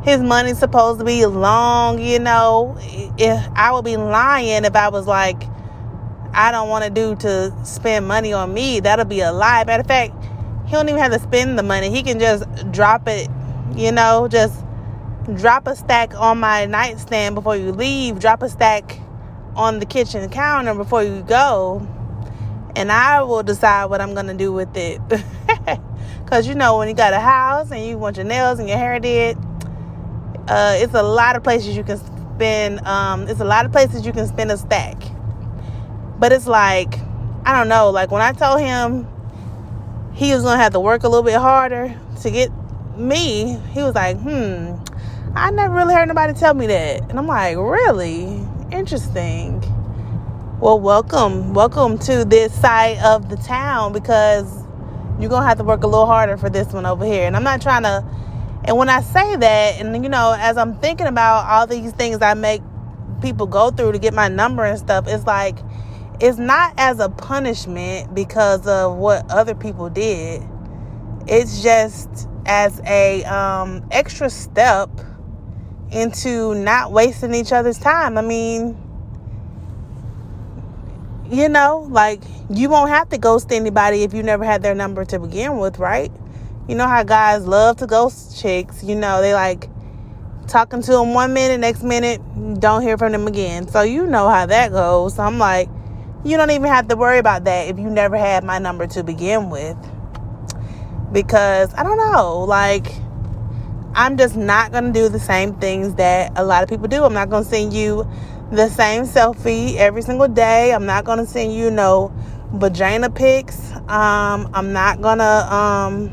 [0.02, 2.76] His money's supposed to be long, you know.
[3.18, 5.42] If I would be lying if I was like,
[6.36, 8.80] I don't want to do to spend money on me.
[8.80, 9.64] That'll be a lie.
[9.64, 10.14] Matter of fact,
[10.66, 11.90] he don't even have to spend the money.
[11.90, 13.28] He can just drop it,
[13.74, 14.62] you know, just
[15.34, 19.00] drop a stack on my nightstand before you leave, drop a stack
[19.56, 21.86] on the kitchen counter before you go,
[22.76, 25.00] and I will decide what I'm going to do with it.
[26.26, 28.78] Because, you know, when you got a house and you want your nails and your
[28.78, 29.38] hair did,
[30.48, 31.98] uh, it's a lot of places you can
[32.34, 35.00] spend, um, it's a lot of places you can spend a stack.
[36.18, 36.94] But it's like,
[37.44, 39.06] I don't know, like when I told him
[40.14, 42.50] he was to have to work a little bit harder to get
[42.96, 44.74] me, he was like, hmm,
[45.34, 47.02] I never really heard nobody tell me that.
[47.10, 48.40] And I'm like, really?
[48.72, 49.60] Interesting.
[50.58, 51.52] Well, welcome.
[51.52, 54.50] Welcome to this side of the town because
[55.20, 57.26] you're to have to work a little harder for this one over here.
[57.26, 58.02] And I'm not trying to,
[58.64, 62.22] and when I say that, and you know, as I'm thinking about all these things
[62.22, 62.62] I make
[63.20, 65.58] people go through to get my number and stuff, it's like,
[66.20, 70.42] it's not as a punishment because of what other people did.
[71.26, 74.88] It's just as a um, extra step
[75.90, 78.16] into not wasting each other's time.
[78.16, 78.80] I mean,
[81.30, 85.04] you know, like you won't have to ghost anybody if you never had their number
[85.04, 86.12] to begin with, right?
[86.68, 88.82] You know how guys love to ghost chicks.
[88.82, 89.68] You know, they like
[90.48, 92.20] talking to them one minute, next minute,
[92.60, 93.68] don't hear from them again.
[93.68, 95.16] So you know how that goes.
[95.16, 95.68] So I'm like,
[96.26, 99.04] you don't even have to worry about that if you never had my number to
[99.04, 99.76] begin with.
[101.12, 102.86] Because I don't know, like
[103.94, 107.04] I'm just not going to do the same things that a lot of people do.
[107.04, 108.06] I'm not going to send you
[108.50, 110.74] the same selfie every single day.
[110.74, 112.12] I'm not going to send you no
[112.52, 113.72] vagina pics.
[113.88, 116.10] Um, I'm not going to um,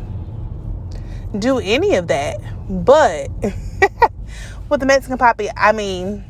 [1.37, 2.39] do any of that.
[2.69, 3.29] But
[4.69, 6.23] with the Mexican papi, I mean,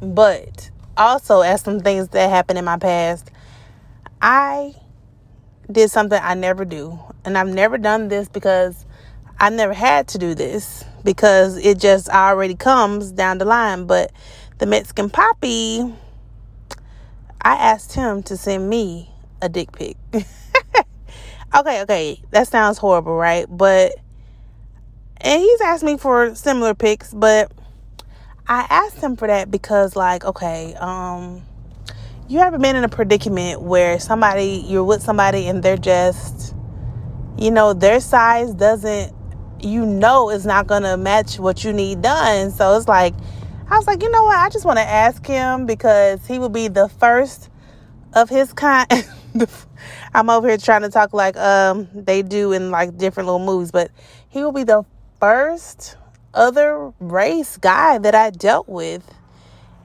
[0.00, 3.30] but also as some things that happened in my past,
[4.20, 4.74] I
[5.70, 6.98] did something I never do.
[7.24, 8.84] And I've never done this because
[9.38, 13.86] I never had to do this because it just already comes down the line.
[13.86, 14.12] But
[14.58, 15.94] the Mexican Papi,
[17.40, 19.10] I asked him to send me
[19.42, 19.96] a dick pic.
[20.14, 23.46] okay, okay, that sounds horrible, right?
[23.48, 23.92] But
[25.20, 27.50] and he's asked me for similar pics, but
[28.46, 31.42] I asked him for that because like, okay, um
[32.28, 36.54] you ever been in a predicament where somebody you're with somebody and they're just
[37.38, 39.14] you know, their size doesn't
[39.60, 42.50] you know is not to match what you need done.
[42.50, 43.14] So it's like,
[43.70, 44.36] I was like, you know what?
[44.36, 47.48] I just want to ask him because he will be the first
[48.12, 48.86] of his kind.
[50.14, 53.70] I'm over here trying to talk like um they do in like different little movies,
[53.70, 53.90] but
[54.28, 54.84] he will be the
[55.18, 55.96] first
[56.34, 59.08] other race guy that I dealt with.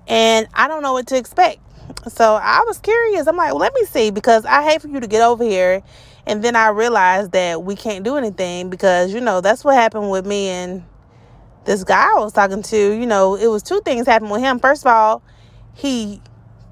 [0.07, 1.59] And I don't know what to expect.
[2.07, 3.27] So I was curious.
[3.27, 5.81] I'm like, well, let me see because I hate for you to get over here
[6.25, 10.11] and then I realized that we can't do anything because, you know, that's what happened
[10.11, 10.83] with me and
[11.65, 12.77] this guy I was talking to.
[12.77, 14.59] You know, it was two things happened with him.
[14.59, 15.23] First of all,
[15.73, 16.21] he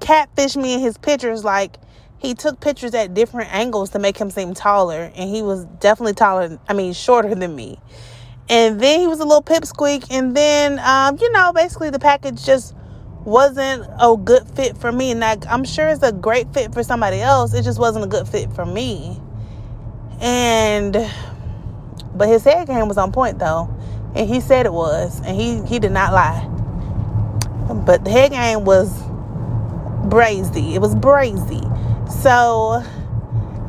[0.00, 1.44] catfished me in his pictures.
[1.44, 1.76] Like,
[2.18, 5.10] he took pictures at different angles to make him seem taller.
[5.14, 7.78] And he was definitely taller, I mean, shorter than me.
[8.50, 10.06] And then he was a little pipsqueak.
[10.10, 12.74] And then, um, you know, basically the package just
[13.24, 15.10] wasn't a good fit for me.
[15.10, 17.52] And I, I'm sure it's a great fit for somebody else.
[17.52, 19.20] It just wasn't a good fit for me.
[20.20, 20.94] And
[22.14, 23.68] but his head game was on point though.
[24.14, 25.20] And he said it was.
[25.24, 26.46] And he, he did not lie.
[27.84, 28.90] But the head game was
[30.08, 30.74] brazy.
[30.74, 31.62] It was brazy.
[32.10, 32.82] So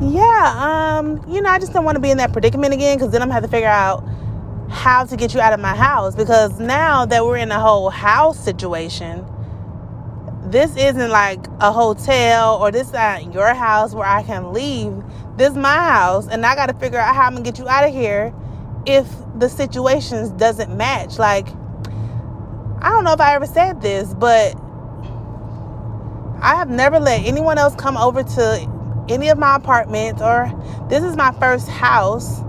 [0.01, 3.11] yeah, um, you know, I just don't want to be in that predicament again because
[3.11, 4.03] then I'm gonna have to figure out
[4.69, 7.89] how to get you out of my house because now that we're in a whole
[7.89, 9.25] house situation,
[10.45, 14.93] this isn't like a hotel or this isn't your house where I can leave.
[15.38, 17.67] This is my house, and I got to figure out how I'm gonna get you
[17.67, 18.34] out of here
[18.86, 21.17] if the situations doesn't match.
[21.17, 21.47] Like,
[22.82, 24.55] I don't know if I ever said this, but
[26.41, 30.51] I have never let anyone else come over to any of my apartments or
[30.89, 32.41] this is my first house,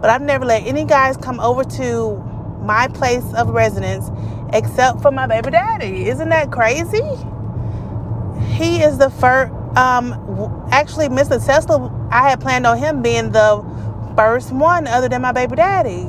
[0.00, 2.16] but I've never let any guys come over to
[2.60, 4.10] my place of residence
[4.52, 6.08] except for my baby daddy.
[6.08, 7.02] Isn't that crazy?
[8.54, 10.14] He is the first um
[10.70, 11.44] actually Mr.
[11.44, 13.64] Tesla I had planned on him being the
[14.16, 16.08] first one other than my baby daddy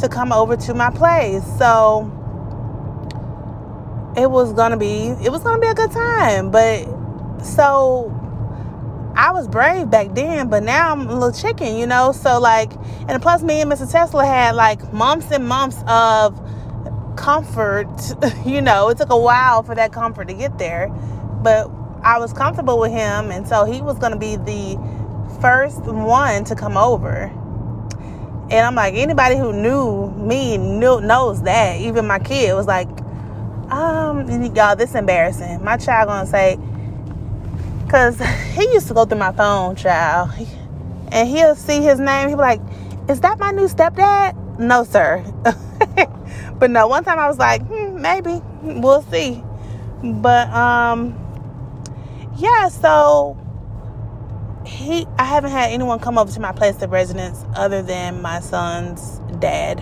[0.00, 1.44] to come over to my place.
[1.58, 2.10] So
[4.16, 6.50] it was gonna be it was gonna be a good time.
[6.50, 6.86] But
[7.42, 8.21] so
[9.22, 12.10] I was brave back then, but now I'm a little chicken, you know.
[12.10, 12.72] So like,
[13.06, 13.88] and plus me and Mr.
[13.88, 16.36] Tesla had like months and months of
[17.16, 17.86] comfort.
[18.44, 20.88] you know, it took a while for that comfort to get there,
[21.40, 21.70] but
[22.02, 24.76] I was comfortable with him, and so he was gonna be the
[25.40, 27.30] first one to come over.
[28.50, 31.80] And I'm like, anybody who knew me knew, knows that.
[31.80, 32.88] Even my kid was like,
[33.70, 35.62] um, y'all, this embarrassing.
[35.62, 36.58] My child gonna say,
[37.92, 38.18] cause
[38.54, 40.30] he used to go through my phone, child,
[41.12, 42.28] and he'll see his name.
[42.28, 42.60] He'll be like,
[43.08, 45.22] "Is that my new stepdad?" No, sir.
[46.58, 49.42] but no, one time I was like, hmm, maybe we'll see.
[50.02, 51.14] But um,
[52.36, 52.68] yeah.
[52.68, 53.38] So
[54.66, 58.40] he, I haven't had anyone come over to my place of residence other than my
[58.40, 59.80] son's dad.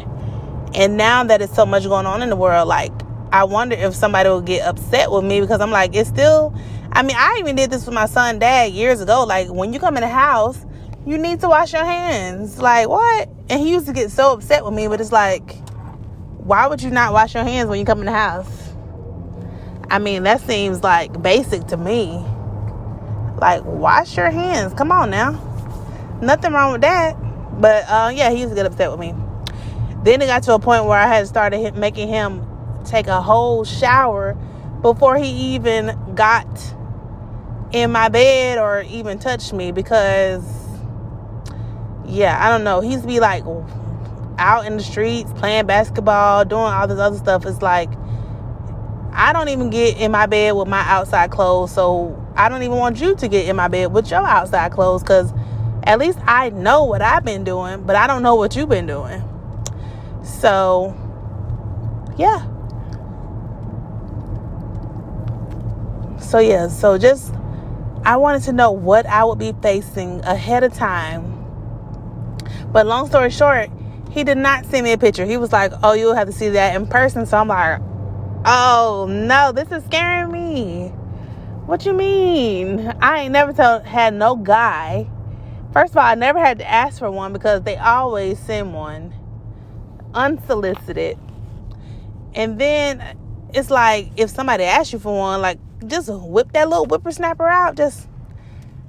[0.75, 2.93] And now that it's so much going on in the world, like
[3.33, 6.55] I wonder if somebody will get upset with me because I'm like, it's still.
[6.93, 9.25] I mean, I even did this with my son, dad, years ago.
[9.25, 10.65] Like, when you come in the house,
[11.07, 12.59] you need to wash your hands.
[12.59, 13.29] Like, what?
[13.49, 15.57] And he used to get so upset with me, but it's like,
[16.39, 18.73] why would you not wash your hands when you come in the house?
[19.91, 22.25] I mean, that seems like basic to me.
[23.41, 24.75] Like, wash your hands.
[24.75, 25.33] Come on now.
[26.21, 27.17] Nothing wrong with that.
[27.61, 29.15] But uh, yeah, he used to get upset with me.
[30.03, 32.47] Then it got to a point where I had started making him
[32.85, 34.35] take a whole shower
[34.83, 36.47] before he even got
[37.73, 40.45] in my bed or even touch me because
[42.07, 42.81] yeah, I don't know.
[42.81, 43.45] He's be like
[44.39, 47.47] out in the streets playing basketball, doing all this other stuff.
[47.47, 47.91] It's like
[49.13, 52.77] I don't even get in my bed with my outside clothes, so I don't even
[52.77, 55.33] want you to get in my bed with your outside clothes cuz
[55.85, 58.87] at least I know what I've been doing, but I don't know what you've been
[58.87, 59.25] doing.
[60.23, 60.95] So,
[62.17, 62.47] yeah.
[66.21, 67.35] So, yeah, so just
[68.05, 71.37] I wanted to know what I would be facing ahead of time.
[72.73, 73.71] But long story short,
[74.11, 75.25] he did not send me a picture.
[75.25, 77.81] He was like, "Oh, you'll have to see that in person." So I'm like,
[78.45, 80.89] "Oh no, this is scaring me."
[81.67, 82.93] What you mean?
[83.01, 85.09] I ain't never told had no guy.
[85.73, 89.15] First of all, I never had to ask for one because they always send one
[90.15, 91.17] unsolicited.
[92.35, 93.17] And then
[93.53, 97.77] it's like if somebody asks you for one, like just whip that little whippersnapper out.
[97.77, 98.09] Just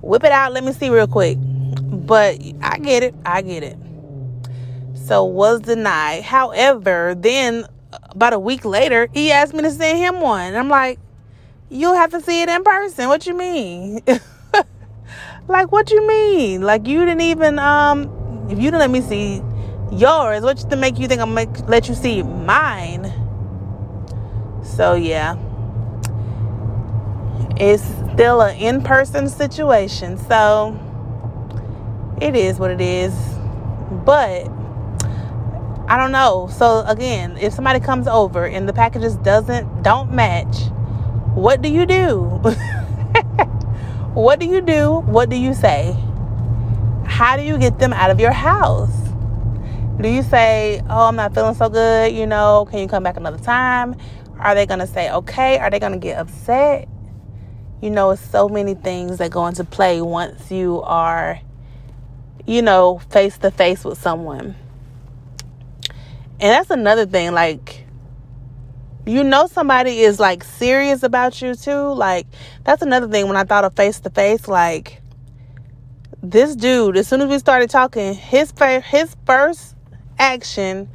[0.02, 0.54] whip it out.
[0.54, 1.38] Let me see real quick.
[1.40, 3.16] But I get it.
[3.26, 3.78] I get it.
[4.96, 6.24] So was denied.
[6.24, 7.66] However, then
[8.10, 10.56] about a week later, he asked me to send him one.
[10.56, 11.00] I'm like,
[11.70, 13.08] you'll have to see it in person.
[13.08, 14.02] What you mean?
[15.48, 16.62] like what you mean?
[16.62, 19.42] Like you didn't even um if you didn't let me see
[19.92, 23.14] yours, what's to make you think I'm gonna let you see mine?
[24.64, 25.36] So yeah
[27.58, 27.84] it's
[28.14, 30.18] still an in person situation.
[30.18, 30.80] So
[32.22, 33.14] it is what it is.
[34.06, 34.48] But
[35.88, 36.50] I don't know.
[36.52, 40.70] So again, if somebody comes over and the packages doesn't don't match,
[41.34, 42.22] what do you do?
[44.14, 45.00] what do you do?
[45.00, 45.96] What do you say?
[47.06, 48.96] How do you get them out of your house?
[50.00, 53.18] Do you say, "Oh, I'm not feeling so good, you know, can you come back
[53.18, 53.96] another time?"
[54.40, 55.60] Are they going to say, "Okay"?
[55.60, 56.88] Are they going to get upset?
[57.82, 61.40] You know, it's so many things that go into play once you are,
[62.46, 64.56] you know, face to face with someone.
[66.40, 67.86] And that's another thing, like,
[69.06, 71.94] you know, somebody is like serious about you too.
[71.94, 72.28] Like,
[72.64, 75.02] that's another thing when I thought of face to face, like,
[76.24, 78.54] this dude, as soon as we started talking, his,
[78.86, 79.76] his first
[80.20, 80.88] action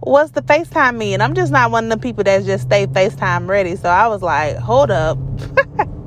[0.00, 1.14] was to FaceTime me.
[1.14, 3.76] And I'm just not one of the people that just stay FaceTime ready.
[3.76, 5.18] So I was like, hold up.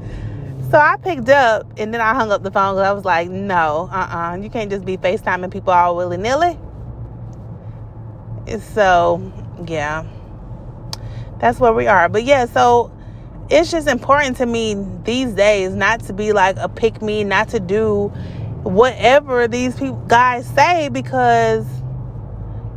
[0.75, 3.29] So I picked up and then I hung up the phone because I was like,
[3.29, 6.59] no, uh uh-uh, uh you can't just be FaceTiming people all willy nilly.
[8.73, 9.31] So,
[9.65, 10.05] yeah,
[11.39, 12.09] that's where we are.
[12.09, 12.91] But yeah, so
[13.49, 17.47] it's just important to me these days not to be like a pick me, not
[17.51, 18.09] to do
[18.63, 21.65] whatever these people guys say because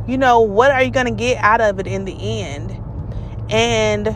[0.07, 2.81] you know, what are you going to get out of it in the end?
[3.49, 4.07] And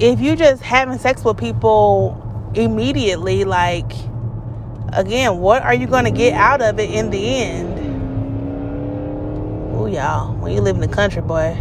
[0.00, 2.20] if you just having sex with people
[2.56, 3.90] immediately, like,
[4.92, 7.78] again, what are you going to get out of it in the end?
[9.74, 11.56] Oh, y'all, when you live in the country, boy.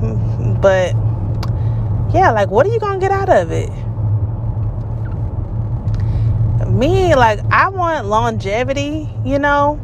[0.60, 0.94] But
[2.12, 3.70] yeah, like, what are you going to get out of it?
[6.68, 9.80] Me, like, I want longevity, you know?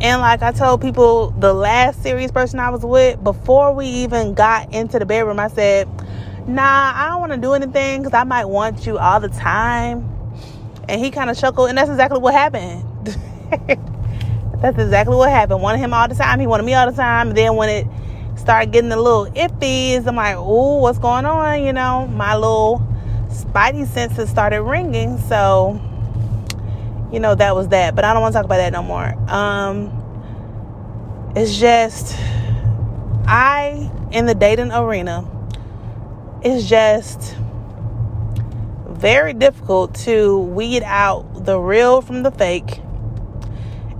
[0.00, 4.34] And like I told people, the last serious person I was with, before we even
[4.34, 5.88] got into the bedroom, I said,
[6.46, 10.08] nah, I don't want to do anything because I might want you all the time.
[10.88, 12.84] And he kind of chuckled, and that's exactly what happened.
[14.60, 15.60] that's exactly what happened.
[15.60, 16.38] Wanted him all the time.
[16.38, 17.32] He wanted me all the time.
[17.32, 17.86] Then when it
[18.38, 21.64] started getting a little iffy, I'm like, ooh, what's going on?
[21.64, 22.86] You know, my little
[23.28, 25.18] spidey senses started ringing.
[25.18, 25.80] So
[27.12, 27.94] you know, that was that.
[27.94, 29.14] But I don't want to talk about that no more.
[29.30, 29.90] Um,
[31.34, 32.16] it's just,
[33.26, 35.24] I, in the dating arena,
[36.42, 37.36] it's just
[38.88, 42.80] very difficult to weed out the real from the fake.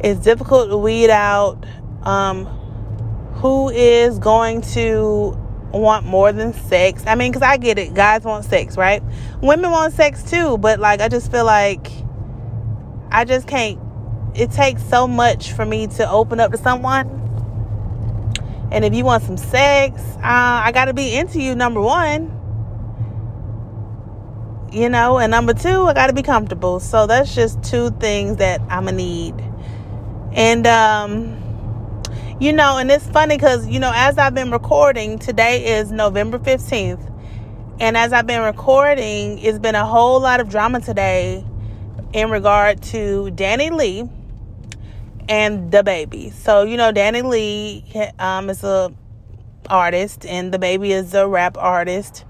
[0.01, 1.65] It's difficult to weed out
[2.03, 2.47] um,
[3.37, 5.37] who is going to
[5.73, 7.05] want more than sex.
[7.07, 7.95] I mean, because I get it.
[7.95, 9.03] Guys want sex, right?
[9.43, 11.91] Women want sex too, but like, I just feel like
[13.11, 13.79] I just can't.
[14.35, 17.26] It takes so much for me to open up to someone.
[18.77, 22.25] And if you want some sex, uh, I got to be into you, number one.
[24.71, 26.79] You know, and number two, I got to be comfortable.
[26.79, 29.35] So that's just two things that I'm going to need.
[30.33, 32.03] And, um,
[32.39, 36.39] you know, and it's funny because, you know, as I've been recording, today is November
[36.39, 37.01] 15th.
[37.81, 41.43] And as I've been recording, it's been a whole lot of drama today
[42.13, 44.11] in regard to DaniLeigh
[45.29, 46.33] and DaBaby.
[46.33, 48.93] So you know, DaniLeigh um, is a
[49.69, 52.25] artist, and the baby is a rap artist,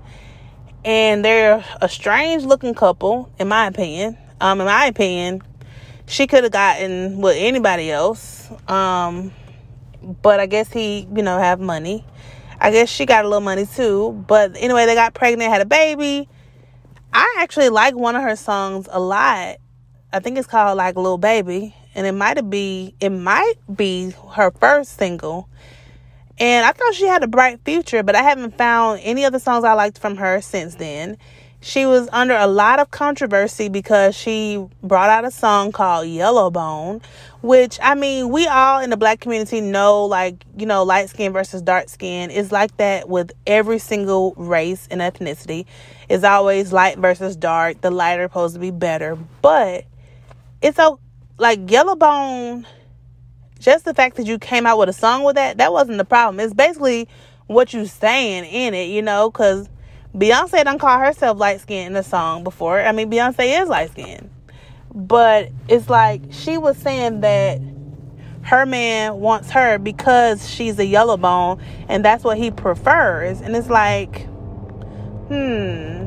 [0.84, 4.16] and they're a strange looking couple, in my opinion.
[4.40, 5.42] Um, in my opinion,
[6.07, 8.49] she could have gotten with anybody else.
[8.68, 9.32] Um,
[10.22, 12.05] but I guess he, you know, have money.
[12.61, 14.24] I guess she got a little money too.
[14.26, 16.28] But anyway, they got pregnant, had a baby.
[17.12, 19.57] I actually like one of her songs a lot.
[20.12, 24.53] I think it's called like Little Baby, and it might be it might be her
[24.53, 25.49] first single.
[26.38, 29.64] And I thought she had a bright future, but I haven't found any other songs
[29.64, 31.16] I liked from her since then.
[31.62, 37.03] She was under a lot of controversy because she brought out a song called Yellowbone,
[37.40, 41.32] which I mean, we all in the black community know, like, you know, light skin
[41.32, 45.64] versus dark skin is like that with every single race and ethnicity.
[46.11, 47.80] It's always light versus dark.
[47.80, 49.16] The lighter supposed to be better.
[49.40, 49.86] But
[50.61, 50.78] it's
[51.39, 52.66] like Yellowbone.
[53.59, 56.05] Just the fact that you came out with a song with that, that wasn't the
[56.05, 56.41] problem.
[56.41, 57.09] It's basically
[57.47, 59.68] what you saying in it, you know, because
[60.14, 62.80] Beyonce don't call herself light skinned in the song before.
[62.80, 64.30] I mean, Beyonce is light skinned.
[64.95, 67.61] But it's like she was saying that
[68.43, 73.41] her man wants her because she's a yellow bone and that's what he prefers.
[73.41, 74.24] And it's like,
[75.28, 76.05] hmm,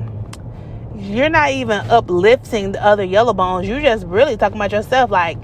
[0.99, 3.67] you're not even uplifting the other yellow bones.
[3.67, 5.37] You're just really talking about yourself like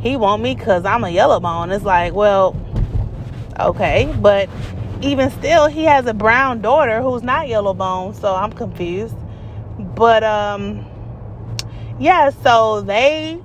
[0.00, 1.70] he want me because I'm a yellow bone.
[1.70, 2.54] It's like, well,
[3.58, 4.48] okay, but
[5.00, 9.16] even still, he has a brown daughter who's not yellow bone, so I'm confused.
[9.78, 10.84] But um,
[11.98, 13.40] yeah, so they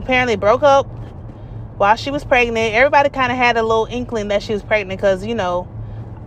[0.00, 0.86] apparently broke up
[1.78, 2.74] while she was pregnant.
[2.74, 5.68] Everybody kind of had a little inkling that she was pregnant because you know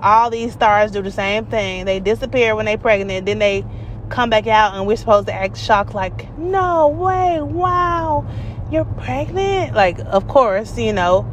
[0.02, 1.86] all these stars do the same thing.
[1.86, 3.66] They disappear when they're pregnant, then they
[4.10, 8.26] come back out and we're supposed to act shocked like no way wow
[8.72, 9.74] you're pregnant?
[9.74, 11.32] Like of course you know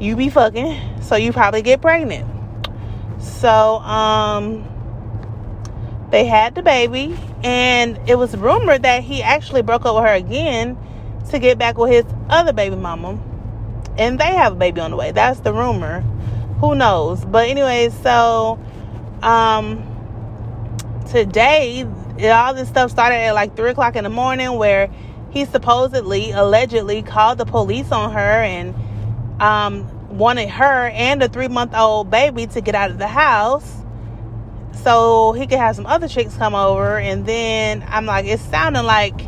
[0.00, 2.26] you be fucking so you probably get pregnant.
[3.20, 4.68] So um
[6.10, 10.14] they had the baby and it was rumored that he actually broke up with her
[10.14, 10.78] again
[11.30, 13.18] to get back with his other baby mama
[13.96, 15.12] and they have a baby on the way.
[15.12, 16.00] That's the rumor.
[16.60, 17.24] Who knows?
[17.24, 18.58] But anyway so
[19.22, 19.93] um
[21.06, 21.86] today,
[22.24, 24.90] all this stuff started at like three o'clock in the morning, where
[25.30, 28.74] he supposedly, allegedly, called the police on her and
[29.40, 33.70] um, wanted her and a three month old baby to get out of the house
[34.82, 36.98] so he could have some other chicks come over.
[36.98, 39.18] And then I'm like, it's sounding like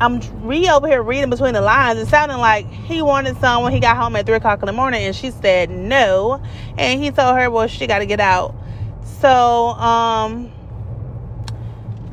[0.00, 1.98] I'm re over here reading between the lines.
[1.98, 4.72] It sounded like he wanted some when he got home at three o'clock in the
[4.72, 6.42] morning, and she said no.
[6.76, 8.54] And he told her, well, she got to get out.
[9.20, 10.50] So, um,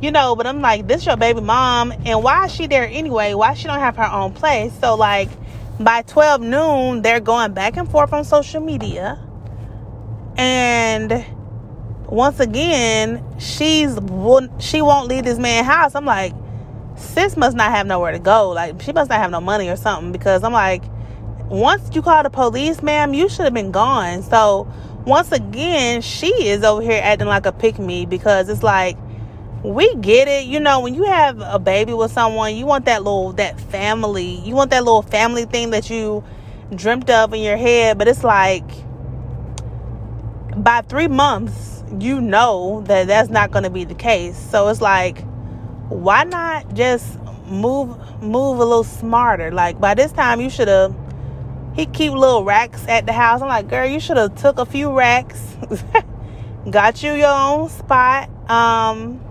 [0.02, 3.34] you know, but I'm like, this your baby mom, and why is she there anyway?
[3.34, 4.74] Why she don't have her own place?
[4.80, 5.30] So like,
[5.80, 9.20] by 12 noon, they're going back and forth on social media.
[10.38, 11.26] And
[12.08, 13.97] once again, she's
[14.60, 15.95] she won't leave this man's house.
[15.95, 16.34] I'm like,
[16.95, 18.50] sis must not have nowhere to go.
[18.50, 20.84] Like she must not have no money or something because I'm like,
[21.50, 24.24] once you call the police, ma'am, you should have been gone.
[24.24, 24.72] So
[25.06, 28.97] once again, she is over here acting like a pick me because it's like
[29.64, 30.45] we get it.
[30.45, 34.39] You know, when you have a baby with someone, you want that little that family.
[34.41, 36.24] You want that little family thing that you
[36.74, 38.66] dreamt of in your head, but it's like
[40.55, 44.38] by 3 months, you know that that's not going to be the case.
[44.38, 45.24] So it's like
[45.89, 49.51] why not just move move a little smarter?
[49.51, 50.95] Like by this time you should have
[51.76, 53.41] he keep little racks at the house.
[53.41, 55.55] I'm like, girl, you should have took a few racks,
[56.70, 59.22] got you your own spot, um,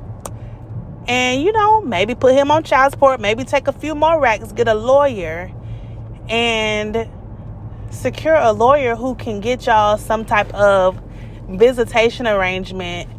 [1.09, 3.21] and you know maybe put him on child support.
[3.21, 5.51] Maybe take a few more racks, get a lawyer,
[6.29, 7.09] and
[7.91, 11.01] secure a lawyer who can get y'all some type of
[11.49, 13.11] visitation arrangement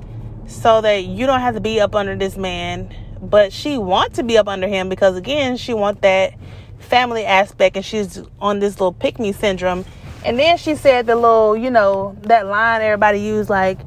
[0.46, 4.24] so that you don't have to be up under this man but she wants to
[4.24, 6.34] be up under him because again she wants that
[6.78, 9.84] family aspect and she's on this little pick me syndrome
[10.24, 13.80] and then she said the little you know that line everybody use like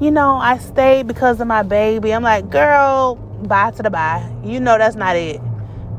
[0.00, 4.30] you know i stayed because of my baby i'm like girl bye to the bye
[4.44, 5.40] you know that's not it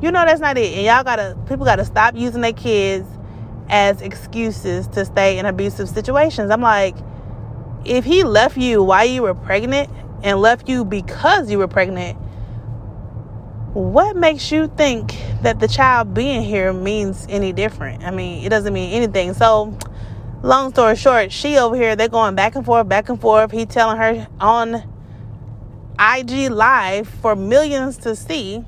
[0.02, 3.08] you know that's not it and y'all gotta people gotta stop using their kids
[3.70, 6.96] as excuses to stay in abusive situations i'm like
[7.86, 9.90] if he left you while you were pregnant
[10.24, 12.18] and left you because you were pregnant
[13.74, 18.04] what makes you think that the child being here means any different?
[18.04, 19.34] I mean, it doesn't mean anything.
[19.36, 19.78] So,
[20.42, 23.52] long story short, she over here, they're going back and forth, back and forth.
[23.52, 24.89] He telling her on
[26.00, 28.64] IG Live for millions to see,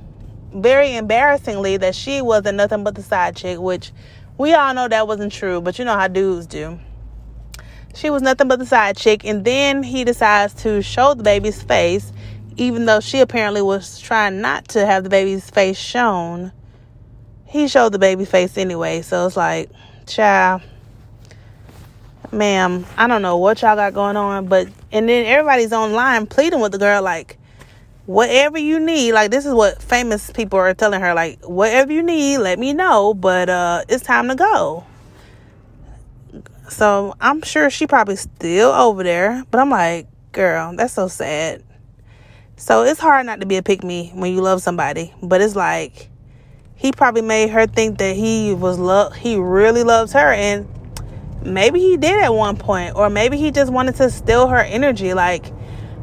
[0.53, 3.91] very embarrassingly, that she wasn't nothing but the side chick, which
[4.37, 6.79] we all know that wasn't true, but you know how dudes do.
[7.95, 11.61] She was nothing but the side chick, and then he decides to show the baby's
[11.61, 12.11] face
[12.57, 16.51] even though she apparently was trying not to have the baby's face shown,
[17.45, 19.01] he showed the baby face anyway.
[19.01, 19.69] So it's like,
[20.05, 20.61] child,
[22.31, 26.59] ma'am, I don't know what y'all got going on, but and then everybody's online pleading
[26.59, 27.37] with the girl like,
[28.05, 29.13] whatever you need.
[29.13, 32.73] Like this is what famous people are telling her, like, whatever you need, let me
[32.73, 33.13] know.
[33.13, 34.85] But uh, it's time to go.
[36.69, 41.63] So I'm sure she probably still over there, but I'm like, girl, that's so sad.
[42.55, 45.13] So it's hard not to be a pick me when you love somebody.
[45.21, 46.09] But it's like
[46.75, 50.67] he probably made her think that he was love he really loves her and
[51.43, 55.13] maybe he did at one point or maybe he just wanted to steal her energy
[55.13, 55.51] like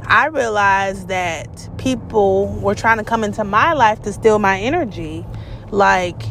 [0.05, 5.24] I realized that people were trying to come into my life to steal my energy
[5.70, 6.22] like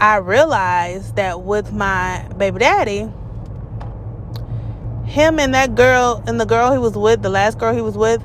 [0.00, 3.08] I realized that with my baby daddy
[5.06, 7.96] him and that girl and the girl he was with the last girl he was
[7.96, 8.22] with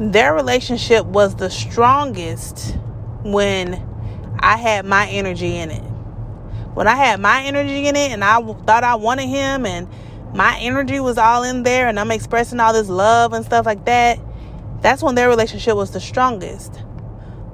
[0.00, 2.76] their relationship was the strongest
[3.24, 3.84] when
[4.38, 5.87] I had my energy in it.
[6.78, 9.88] When I had my energy in it and I thought I wanted him and
[10.32, 13.84] my energy was all in there and I'm expressing all this love and stuff like
[13.86, 14.20] that,
[14.80, 16.80] that's when their relationship was the strongest.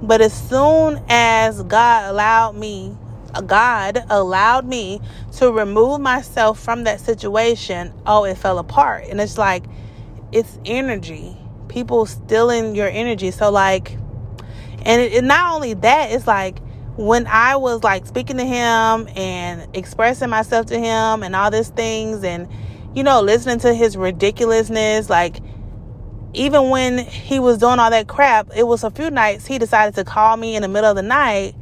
[0.02, 2.94] But as soon as God allowed me,
[3.46, 5.00] God allowed me
[5.38, 9.04] to remove myself from that situation, oh, it fell apart.
[9.08, 9.64] And it's like,
[10.32, 11.34] it's energy
[11.68, 13.30] people stealing your energy.
[13.30, 13.92] So like,
[14.82, 16.58] and it, it, not only that, it's like
[16.96, 21.68] when I was like speaking to him and expressing myself to him and all these
[21.68, 22.48] things, and
[22.94, 25.36] you know, listening to his ridiculousness, like
[26.32, 29.94] even when he was doing all that crap, it was a few nights he decided
[29.94, 31.54] to call me in the middle of the night,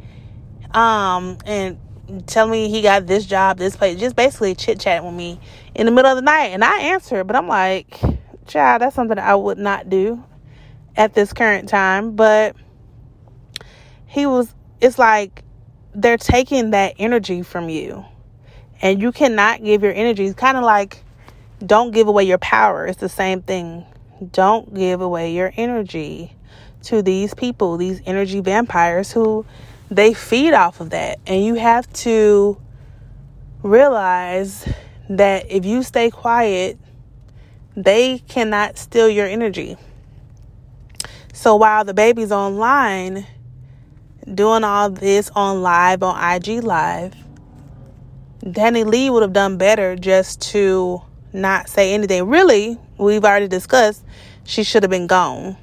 [0.73, 1.79] um, and
[2.27, 5.41] tell me he got this job, this place, just basically chit chatting with me
[5.75, 8.01] in the middle of the night, and I answered, but I'm like
[8.47, 10.23] child, that's something I would not do
[10.97, 12.17] at this current time.
[12.17, 12.57] But
[14.07, 15.43] he was, it's like
[15.95, 18.05] they're taking that energy from you.
[18.83, 20.27] And you cannot give your energy.
[20.27, 21.03] It's kind of like
[21.65, 22.87] don't give away your power.
[22.87, 23.87] It's the same thing.
[24.33, 26.35] Don't give away your energy
[26.85, 29.47] to these people, these energy vampires who
[29.89, 31.21] they feed off of that.
[31.27, 32.61] And you have to
[33.63, 34.69] realize
[35.09, 36.77] that if you stay quiet
[37.77, 39.77] they cannot steal your energy.
[41.33, 43.27] So while DaBaby's online
[44.33, 47.15] doing all this on live on IG live,
[48.45, 51.03] DaniLeigh would have done better just to
[51.33, 52.25] not say anything.
[52.29, 54.05] Really, we've already discussed
[54.45, 55.57] she should have been gone.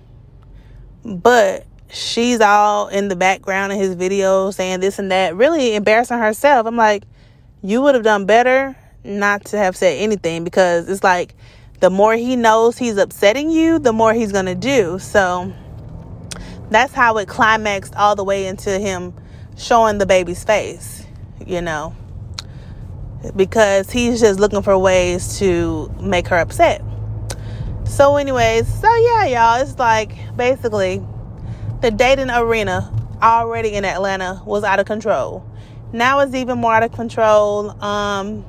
[1.03, 6.19] But she's all in the background in his video saying this and that, really embarrassing
[6.19, 6.65] herself.
[6.65, 7.03] I'm like,
[7.61, 11.35] you would have done better not to have said anything because it's like
[11.79, 14.99] the more he knows he's upsetting you, the more he's going to do.
[14.99, 15.53] So
[16.69, 19.13] that's how it climaxed all the way into him
[19.57, 21.05] showing the baby's face,
[21.45, 21.95] you know,
[23.35, 26.81] because he's just looking for ways to make her upset.
[27.85, 31.01] So, anyways, so yeah, y'all, it's like basically
[31.81, 35.45] the dating arena already in Atlanta was out of control.
[35.91, 37.71] Now it's even more out of control.
[37.83, 38.45] Um,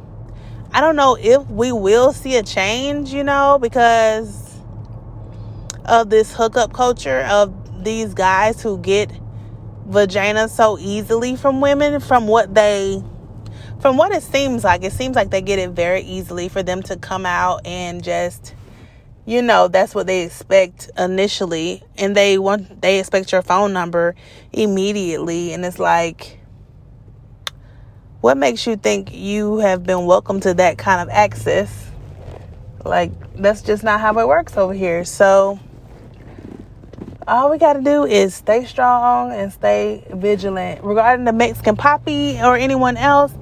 [0.72, 4.54] I don't know if we will see a change, you know, because
[5.86, 7.52] of this hookup culture of
[7.84, 9.10] these guys who get
[9.86, 13.02] vagina so easily from women from what they
[13.80, 16.82] from what it seems like it seems like they get it very easily for them
[16.82, 18.54] to come out and just
[19.30, 21.84] you know that's what they expect initially.
[21.96, 24.16] And they want they expect your phone number
[24.52, 25.52] immediately.
[25.52, 26.40] And it's like
[28.20, 31.90] what makes you think you have been welcome to that kind of access?
[32.84, 35.04] Like that's just not how it works over here.
[35.04, 35.60] So
[37.30, 42.42] all we got to do is stay strong and stay vigilant regarding the mexican Papi
[42.42, 43.32] or anyone else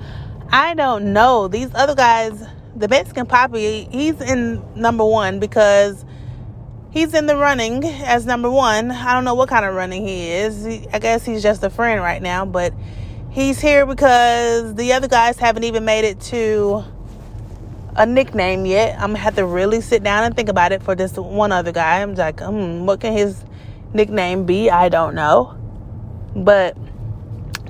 [0.51, 2.43] i don't know these other guys
[2.79, 6.05] the Mexican Papi, he's in number one because
[6.91, 8.91] he's in the running as number one.
[8.91, 10.65] I don't know what kind of running he is.
[10.93, 12.73] I guess he's just a friend right now, but
[13.31, 16.85] he's here because the other guys haven't even made it to
[17.97, 18.95] a nickname yet.
[18.95, 21.73] I'm gonna have to really sit down and think about it for this one other
[21.73, 22.01] guy.
[22.01, 23.43] I'm like, hmm, what can his
[23.93, 24.71] nickname be?
[24.71, 25.57] I don't know.
[26.35, 26.77] But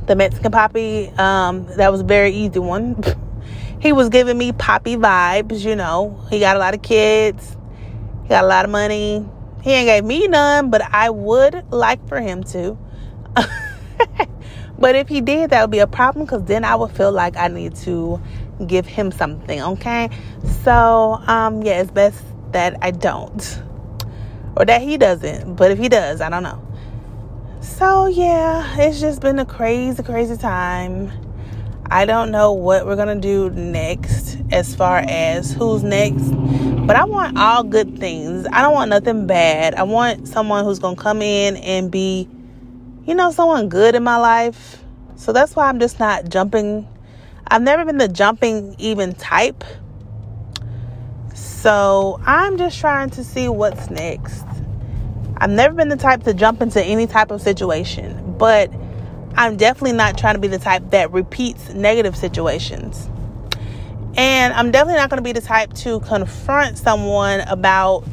[0.07, 3.03] the Mexican Papi, um, that was a very easy one.
[3.81, 6.21] he was giving me papi vibes, you know.
[6.31, 7.57] He got a lot of kids,
[8.23, 9.27] he got a lot of money.
[9.63, 12.79] He ain't gave me none, but I would like for him to.
[14.79, 17.37] but if he did, that would be a problem because then I would feel like
[17.37, 18.21] I need to
[18.67, 20.11] give him something, okay?
[20.65, 23.63] So, um, yeah, it's best that I don't.
[24.59, 25.55] Or that he doesn't.
[25.55, 26.61] But if he does, I don't know.
[27.61, 31.13] So, yeah, it's just been a crazy, crazy time.
[31.91, 36.33] I don't know what we're going to do next as far as who's next,
[36.87, 38.47] but I want all good things.
[38.53, 39.75] I don't want nothing bad.
[39.75, 42.29] I want someone who's going to come in and be,
[43.07, 44.83] you know, someone good in my life.
[45.17, 46.87] So that's why I'm just not jumping.
[47.47, 49.65] I've never been the jumping even type.
[51.35, 54.48] So I'm just trying to see what's next.
[55.41, 58.71] I've never been the type to jump into any type of situation, but
[59.37, 63.09] I'm definitely not trying to be the type that repeats negative situations.
[64.17, 68.05] And I'm definitely not going to be the type to confront someone about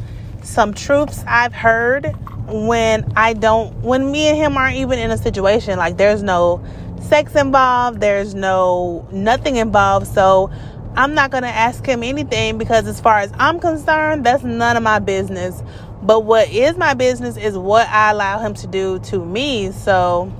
[0.43, 2.13] some truths I've heard
[2.47, 5.79] when I don't, when me and him aren't even in a situation.
[5.79, 6.63] Like there's no
[7.01, 10.05] sex involved, there's no nothing involved.
[10.05, 10.51] So
[10.97, 14.77] I'm not going to ask him anything because, as far as I'm concerned, that's none
[14.77, 15.61] of my business.
[16.05, 19.71] But what is my business is what I allow him to do to me.
[19.71, 20.31] So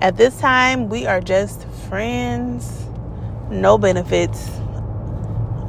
[0.00, 2.84] at this time, we are just friends,
[3.48, 4.50] no benefits.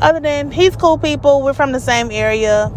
[0.02, 2.72] Other than he's cool people, we're from the same area.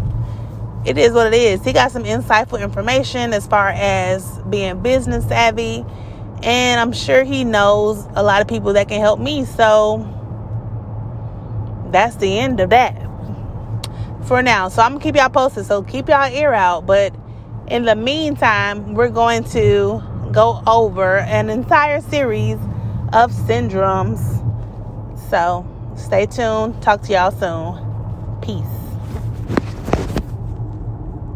[0.85, 1.63] It is what it is.
[1.63, 5.83] He got some insightful information as far as being business savvy,
[6.43, 9.45] and I'm sure he knows a lot of people that can help me.
[9.45, 10.07] So
[11.91, 13.10] that's the end of that
[14.25, 14.69] for now.
[14.69, 15.65] So I'm gonna keep y'all posted.
[15.65, 16.85] So keep y'all ear out.
[16.85, 17.13] But
[17.67, 20.01] in the meantime, we're going to
[20.31, 22.57] go over an entire series
[23.13, 24.19] of syndromes.
[25.29, 25.65] So
[25.95, 26.81] stay tuned.
[26.81, 28.39] Talk to y'all soon.
[28.41, 28.80] Peace.